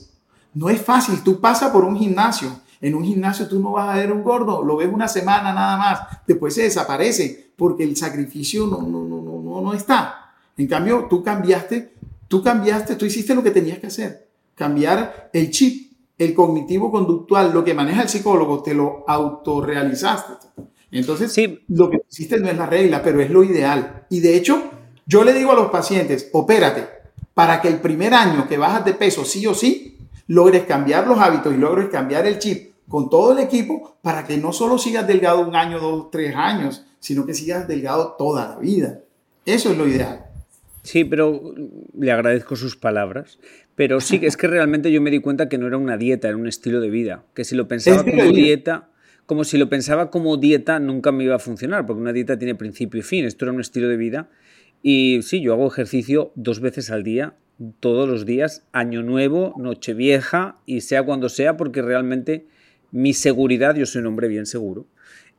No 0.54 0.70
es 0.70 0.80
fácil, 0.80 1.24
tú 1.24 1.42
pasas 1.42 1.72
por 1.72 1.84
un 1.86 1.98
gimnasio 1.98 2.62
En 2.82 2.96
un 2.96 3.04
gimnasio 3.04 3.48
tú 3.48 3.60
no 3.60 3.74
vas 3.74 3.90
a 3.90 3.98
ver 3.98 4.12
un 4.12 4.24
gordo, 4.24 4.64
lo 4.64 4.76
ves 4.78 4.90
una 4.92 5.08
semana 5.08 5.54
nada 5.54 5.78
más, 5.78 6.00
después 6.26 6.56
se 6.56 6.64
desaparece 6.64 7.52
porque 7.56 7.84
el 7.84 7.96
sacrificio 7.96 8.66
no, 8.66 8.82
no, 8.82 9.04
no, 9.04 9.22
no, 9.22 9.62
no 9.62 9.74
está. 9.74 10.34
En 10.58 10.66
cambio, 10.66 11.06
tú 11.08 11.24
cambiaste, 11.24 11.94
tú 12.28 12.42
cambiaste, 12.42 12.96
tú 12.96 13.06
hiciste 13.06 13.36
lo 13.36 13.44
que 13.44 13.52
tenías 13.52 13.78
que 13.78 13.88
hacer, 13.88 14.28
cambiar 14.56 15.30
el 15.32 15.52
chip, 15.52 15.92
el 16.18 16.34
cognitivo 16.34 16.92
conductual, 16.92 17.54
lo 17.54 17.64
que 17.64 17.76
maneja 17.76 18.02
el 18.02 18.10
psicólogo, 18.10 18.64
te 18.64 18.74
lo 18.74 19.04
autorrealizaste. 19.08 20.48
Entonces, 20.92 21.32
sí. 21.32 21.60
lo 21.68 21.90
que 21.90 22.02
hiciste 22.10 22.40
no 22.40 22.50
es 22.50 22.58
la 22.58 22.66
regla, 22.66 23.02
pero 23.04 23.22
es 23.22 23.30
lo 23.30 23.44
ideal. 23.44 24.06
Y 24.10 24.20
de 24.22 24.36
hecho, 24.36 24.72
yo 25.06 25.24
le 25.24 25.34
digo 25.34 25.52
a 25.52 25.56
los 25.56 25.70
pacientes, 25.72 26.30
opérate, 26.34 26.88
para 27.34 27.62
que 27.62 27.68
el 27.68 27.80
primer 27.80 28.14
año 28.14 28.48
que 28.48 28.58
bajas 28.58 28.86
de 28.86 28.94
peso 28.94 29.24
sí 29.24 29.46
o 29.48 29.54
sí, 29.54 30.00
logres 30.28 30.64
cambiar 30.64 31.08
los 31.08 31.20
hábitos 31.20 31.54
y 31.54 31.58
logres 31.58 31.90
cambiar 31.90 32.26
el 32.26 32.40
chip 32.40 32.71
con 32.92 33.10
todo 33.10 33.32
el 33.32 33.40
equipo 33.40 33.98
para 34.02 34.28
que 34.28 34.38
no 34.38 34.52
solo 34.52 34.78
sigas 34.78 35.08
delgado 35.08 35.40
un 35.40 35.56
año, 35.56 35.80
dos, 35.80 36.12
tres 36.12 36.36
años, 36.36 36.86
sino 37.00 37.26
que 37.26 37.34
sigas 37.34 37.68
delgado 37.68 38.16
toda 38.18 38.50
la 38.50 38.58
vida. 38.58 39.00
Eso 39.46 39.72
es 39.72 39.78
lo 39.78 39.88
ideal. 39.88 40.26
Sí, 40.84 41.06
pero 41.06 41.56
le 41.98 42.12
agradezco 42.12 42.56
sus 42.56 42.76
palabras. 42.76 43.40
Pero 43.76 44.02
sí, 44.02 44.20
es 44.22 44.36
que 44.36 44.48
realmente 44.48 44.92
yo 44.92 45.02
me 45.02 45.10
di 45.10 45.20
cuenta 45.20 45.48
que 45.48 45.58
no 45.58 45.68
era 45.68 45.78
una 45.78 45.98
dieta, 45.98 46.28
era 46.28 46.38
un 46.38 46.48
estilo 46.48 46.82
de 46.82 46.90
vida. 46.90 47.24
Que 47.34 47.46
si 47.46 47.56
lo 47.56 47.68
pensaba 47.68 48.04
como 48.04 48.24
dieta, 48.32 48.90
como 49.26 49.46
si 49.46 49.58
lo 49.58 49.70
pensaba 49.70 50.12
como 50.12 50.36
dieta, 50.38 50.80
nunca 50.80 51.12
me 51.12 51.24
iba 51.24 51.36
a 51.36 51.40
funcionar, 51.40 51.86
porque 51.86 52.02
una 52.02 52.14
dieta 52.14 52.38
tiene 52.38 52.56
principio 52.56 53.00
y 53.00 53.04
fin. 53.04 53.26
Esto 53.26 53.46
era 53.46 53.54
un 53.54 53.62
estilo 53.62 53.88
de 53.88 53.98
vida. 53.98 54.30
Y 54.84 55.22
sí, 55.22 55.42
yo 55.42 55.54
hago 55.54 55.68
ejercicio 55.68 56.34
dos 56.36 56.60
veces 56.60 56.92
al 56.92 57.04
día, 57.04 57.36
todos 57.80 58.10
los 58.10 58.26
días, 58.26 58.68
año 58.74 59.02
nuevo, 59.02 59.54
noche 59.58 59.94
vieja, 59.94 60.58
y 60.66 60.82
sea 60.82 61.04
cuando 61.04 61.30
sea, 61.30 61.56
porque 61.56 61.82
realmente 61.82 62.48
mi 62.92 63.14
seguridad, 63.14 63.76
yo 63.76 63.86
soy 63.86 64.02
un 64.02 64.08
hombre 64.08 64.28
bien 64.28 64.46
seguro, 64.46 64.86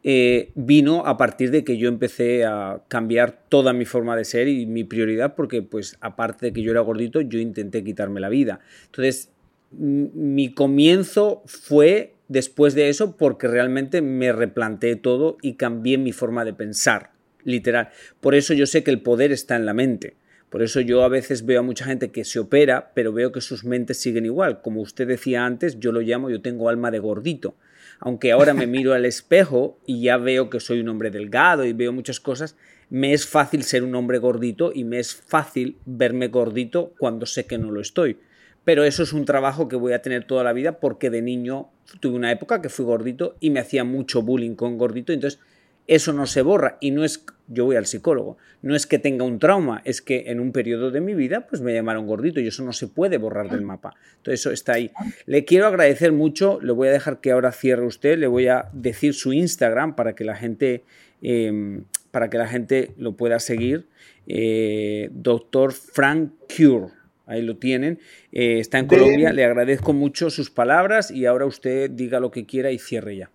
eh, 0.04 0.50
vino 0.56 1.06
a 1.06 1.16
partir 1.16 1.52
de 1.52 1.62
que 1.62 1.76
yo 1.76 1.88
empecé 1.88 2.44
a 2.44 2.82
cambiar 2.88 3.44
toda 3.48 3.72
mi 3.72 3.84
forma 3.84 4.16
de 4.16 4.24
ser 4.24 4.48
y 4.48 4.66
mi 4.66 4.82
prioridad, 4.82 5.36
porque 5.36 5.62
pues 5.62 5.96
aparte 6.00 6.46
de 6.46 6.52
que 6.52 6.62
yo 6.62 6.72
era 6.72 6.80
gordito, 6.80 7.20
yo 7.20 7.38
intenté 7.38 7.84
quitarme 7.84 8.18
la 8.18 8.28
vida. 8.28 8.60
Entonces, 8.86 9.30
mi 9.70 10.52
comienzo 10.52 11.42
fue 11.46 12.14
después 12.28 12.74
de 12.74 12.88
eso 12.88 13.16
porque 13.16 13.46
realmente 13.46 14.02
me 14.02 14.32
replanteé 14.32 14.96
todo 14.96 15.36
y 15.40 15.54
cambié 15.54 15.98
mi 15.98 16.12
forma 16.12 16.44
de 16.44 16.52
pensar, 16.52 17.12
literal. 17.44 17.90
Por 18.20 18.34
eso 18.34 18.54
yo 18.54 18.66
sé 18.66 18.82
que 18.82 18.90
el 18.90 19.02
poder 19.02 19.30
está 19.30 19.54
en 19.54 19.66
la 19.66 19.74
mente. 19.74 20.16
Por 20.52 20.62
eso 20.62 20.82
yo 20.82 21.02
a 21.02 21.08
veces 21.08 21.46
veo 21.46 21.60
a 21.60 21.62
mucha 21.62 21.86
gente 21.86 22.10
que 22.10 22.26
se 22.26 22.38
opera, 22.38 22.92
pero 22.94 23.10
veo 23.10 23.32
que 23.32 23.40
sus 23.40 23.64
mentes 23.64 23.98
siguen 23.98 24.26
igual. 24.26 24.60
Como 24.60 24.82
usted 24.82 25.08
decía 25.08 25.46
antes, 25.46 25.80
yo 25.80 25.92
lo 25.92 26.02
llamo, 26.02 26.28
yo 26.28 26.42
tengo 26.42 26.68
alma 26.68 26.90
de 26.90 26.98
gordito. 26.98 27.54
Aunque 28.00 28.32
ahora 28.32 28.52
me 28.52 28.66
miro 28.66 28.92
al 28.92 29.06
espejo 29.06 29.80
y 29.86 30.02
ya 30.02 30.18
veo 30.18 30.50
que 30.50 30.60
soy 30.60 30.80
un 30.80 30.90
hombre 30.90 31.10
delgado 31.10 31.64
y 31.64 31.72
veo 31.72 31.90
muchas 31.90 32.20
cosas, 32.20 32.54
me 32.90 33.14
es 33.14 33.26
fácil 33.26 33.62
ser 33.62 33.82
un 33.82 33.94
hombre 33.94 34.18
gordito 34.18 34.72
y 34.74 34.84
me 34.84 34.98
es 34.98 35.14
fácil 35.14 35.78
verme 35.86 36.28
gordito 36.28 36.92
cuando 36.98 37.24
sé 37.24 37.46
que 37.46 37.56
no 37.56 37.70
lo 37.70 37.80
estoy. 37.80 38.18
Pero 38.62 38.84
eso 38.84 39.04
es 39.04 39.14
un 39.14 39.24
trabajo 39.24 39.68
que 39.68 39.76
voy 39.76 39.94
a 39.94 40.02
tener 40.02 40.26
toda 40.26 40.44
la 40.44 40.52
vida 40.52 40.80
porque 40.80 41.08
de 41.08 41.22
niño 41.22 41.70
tuve 42.00 42.14
una 42.14 42.30
época 42.30 42.60
que 42.60 42.68
fui 42.68 42.84
gordito 42.84 43.36
y 43.40 43.48
me 43.48 43.60
hacía 43.60 43.84
mucho 43.84 44.20
bullying 44.20 44.54
con 44.54 44.76
gordito, 44.76 45.14
entonces 45.14 45.40
eso 45.86 46.12
no 46.12 46.26
se 46.26 46.42
borra 46.42 46.78
y 46.80 46.90
no 46.90 47.04
es, 47.04 47.24
yo 47.48 47.64
voy 47.64 47.76
al 47.76 47.86
psicólogo, 47.86 48.36
no 48.62 48.76
es 48.76 48.86
que 48.86 48.98
tenga 48.98 49.24
un 49.24 49.38
trauma, 49.38 49.82
es 49.84 50.00
que 50.00 50.24
en 50.28 50.40
un 50.40 50.52
periodo 50.52 50.90
de 50.90 51.00
mi 51.00 51.14
vida 51.14 51.46
pues 51.46 51.60
me 51.60 51.74
llamaron 51.74 52.06
gordito 52.06 52.40
y 52.40 52.46
eso 52.46 52.64
no 52.64 52.72
se 52.72 52.86
puede 52.86 53.18
borrar 53.18 53.50
del 53.50 53.62
mapa. 53.62 53.94
Entonces 54.18 54.40
eso 54.40 54.52
está 54.52 54.74
ahí. 54.74 54.90
Le 55.26 55.44
quiero 55.44 55.66
agradecer 55.66 56.12
mucho, 56.12 56.60
le 56.62 56.72
voy 56.72 56.88
a 56.88 56.92
dejar 56.92 57.20
que 57.20 57.32
ahora 57.32 57.52
cierre 57.52 57.84
usted, 57.84 58.18
le 58.18 58.28
voy 58.28 58.46
a 58.46 58.68
decir 58.72 59.14
su 59.14 59.32
Instagram 59.32 59.96
para 59.96 60.14
que 60.14 60.24
la 60.24 60.36
gente, 60.36 60.84
em, 61.20 61.84
para 62.10 62.30
que 62.30 62.38
la 62.38 62.46
gente 62.46 62.92
lo 62.96 63.16
pueda 63.16 63.40
seguir. 63.40 63.88
Eh, 64.26 65.10
doctor 65.12 65.72
Frank 65.72 66.30
Cure. 66.48 66.92
Ahí 67.26 67.42
lo 67.42 67.56
tienen. 67.56 67.98
Eh, 68.32 68.58
está 68.58 68.78
en 68.78 68.86
Colombia. 68.86 69.32
Le 69.32 69.44
agradezco 69.44 69.92
mucho 69.92 70.28
sus 70.30 70.50
palabras 70.50 71.10
y 71.10 71.26
ahora 71.26 71.46
usted 71.46 71.90
diga 71.90 72.20
lo 72.20 72.30
que 72.30 72.46
quiera 72.46 72.70
y 72.70 72.78
cierre 72.78 73.16
ya. 73.16 73.30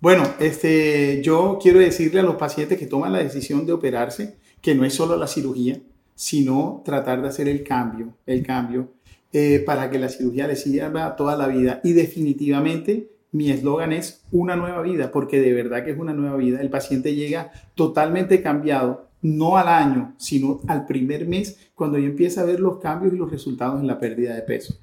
Bueno, 0.00 0.22
este, 0.38 1.20
yo 1.22 1.58
quiero 1.60 1.80
decirle 1.80 2.20
a 2.20 2.24
los 2.24 2.36
pacientes 2.36 2.78
que 2.78 2.86
toman 2.86 3.12
la 3.12 3.18
decisión 3.18 3.66
de 3.66 3.72
operarse 3.72 4.36
que 4.60 4.74
no 4.74 4.84
es 4.84 4.94
solo 4.94 5.16
la 5.16 5.26
cirugía, 5.26 5.80
sino 6.14 6.82
tratar 6.84 7.20
de 7.22 7.28
hacer 7.28 7.48
el 7.48 7.64
cambio, 7.64 8.14
el 8.26 8.44
cambio 8.44 8.92
eh, 9.32 9.62
para 9.64 9.90
que 9.90 9.98
la 9.98 10.08
cirugía 10.08 10.46
les 10.46 10.62
sirva 10.62 11.16
toda 11.16 11.36
la 11.36 11.48
vida. 11.48 11.80
Y 11.82 11.92
definitivamente 11.92 13.10
mi 13.32 13.50
eslogan 13.50 13.92
es 13.92 14.24
una 14.32 14.56
nueva 14.56 14.82
vida, 14.82 15.10
porque 15.10 15.40
de 15.40 15.52
verdad 15.52 15.84
que 15.84 15.90
es 15.90 15.98
una 15.98 16.14
nueva 16.14 16.36
vida. 16.36 16.60
El 16.60 16.70
paciente 16.70 17.14
llega 17.14 17.52
totalmente 17.74 18.40
cambiado, 18.40 19.08
no 19.20 19.56
al 19.56 19.68
año, 19.68 20.14
sino 20.16 20.60
al 20.68 20.86
primer 20.86 21.26
mes, 21.26 21.70
cuando 21.74 21.98
ya 21.98 22.06
empieza 22.06 22.42
a 22.42 22.44
ver 22.44 22.60
los 22.60 22.78
cambios 22.78 23.14
y 23.14 23.16
los 23.16 23.30
resultados 23.30 23.80
en 23.80 23.86
la 23.86 23.98
pérdida 23.98 24.34
de 24.34 24.42
peso. 24.42 24.78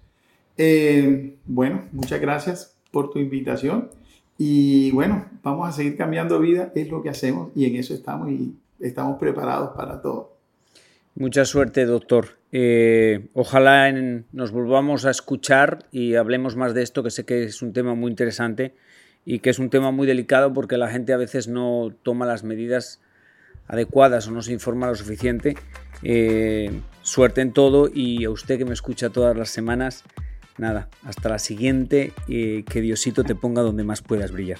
Eh, 0.58 1.38
bueno, 1.46 1.86
muchas 1.92 2.22
gracias 2.22 2.78
por 2.92 3.10
tu 3.10 3.20
invitación. 3.20 3.90
Y 4.38 4.92
bueno, 4.92 5.26
vamos 5.44 5.70
a 5.70 5.72
seguir 5.72 5.96
cambiando 5.98 6.40
vida, 6.40 6.72
es 6.76 6.90
lo 6.90 7.02
que 7.02 7.10
hacemos 7.10 7.52
y 7.56 7.66
en 7.66 7.76
eso 7.78 7.94
estamos 7.94 8.30
y 8.30 8.56
estamos 8.80 9.18
preparados 9.20 9.76
para 9.76 10.02
todo. 10.02 10.36
Mucha 11.16 11.46
suerte, 11.46 11.86
doctor. 11.86 12.38
Eh, 12.52 13.28
ojalá 13.34 13.92
nos 13.92 14.52
volvamos 14.52 15.06
a 15.06 15.12
escuchar 15.12 15.86
y 15.92 16.16
hablemos 16.16 16.58
más 16.58 16.74
de 16.74 16.84
esto, 16.84 17.04
que 17.04 17.12
sé 17.12 17.26
que 17.26 17.44
es 17.44 17.62
un 17.62 17.72
tema 17.72 17.96
muy 17.96 18.12
interesante 18.12 18.76
y 19.24 19.40
que 19.40 19.50
es 19.50 19.60
un 19.60 19.70
tema 19.70 19.92
muy 19.92 20.08
delicado 20.08 20.54
porque 20.54 20.78
la 20.78 20.90
gente 20.90 21.14
a 21.14 21.18
veces 21.18 21.48
no 21.48 21.94
toma 22.04 22.26
las 22.26 22.44
medidas 22.44 23.02
adecuadas 23.68 24.28
o 24.28 24.32
no 24.32 24.42
se 24.42 24.52
informa 24.52 24.88
lo 24.88 24.96
suficiente. 24.96 25.56
Eh, 26.04 26.82
suerte 27.02 27.42
en 27.42 27.54
todo 27.54 27.90
y 27.92 28.26
a 28.26 28.30
usted 28.30 28.58
que 28.58 28.66
me 28.66 28.74
escucha 28.74 29.10
todas 29.10 29.38
las 29.38 29.50
semanas, 29.50 30.04
nada, 30.58 30.90
hasta 31.04 31.30
la 31.30 31.40
siguiente, 31.40 32.14
y 32.28 32.64
que 32.64 32.82
Diosito 32.82 33.24
te 33.24 33.36
ponga 33.36 33.62
donde 33.62 33.84
más 33.84 34.02
puedas 34.02 34.32
brillar. 34.32 34.60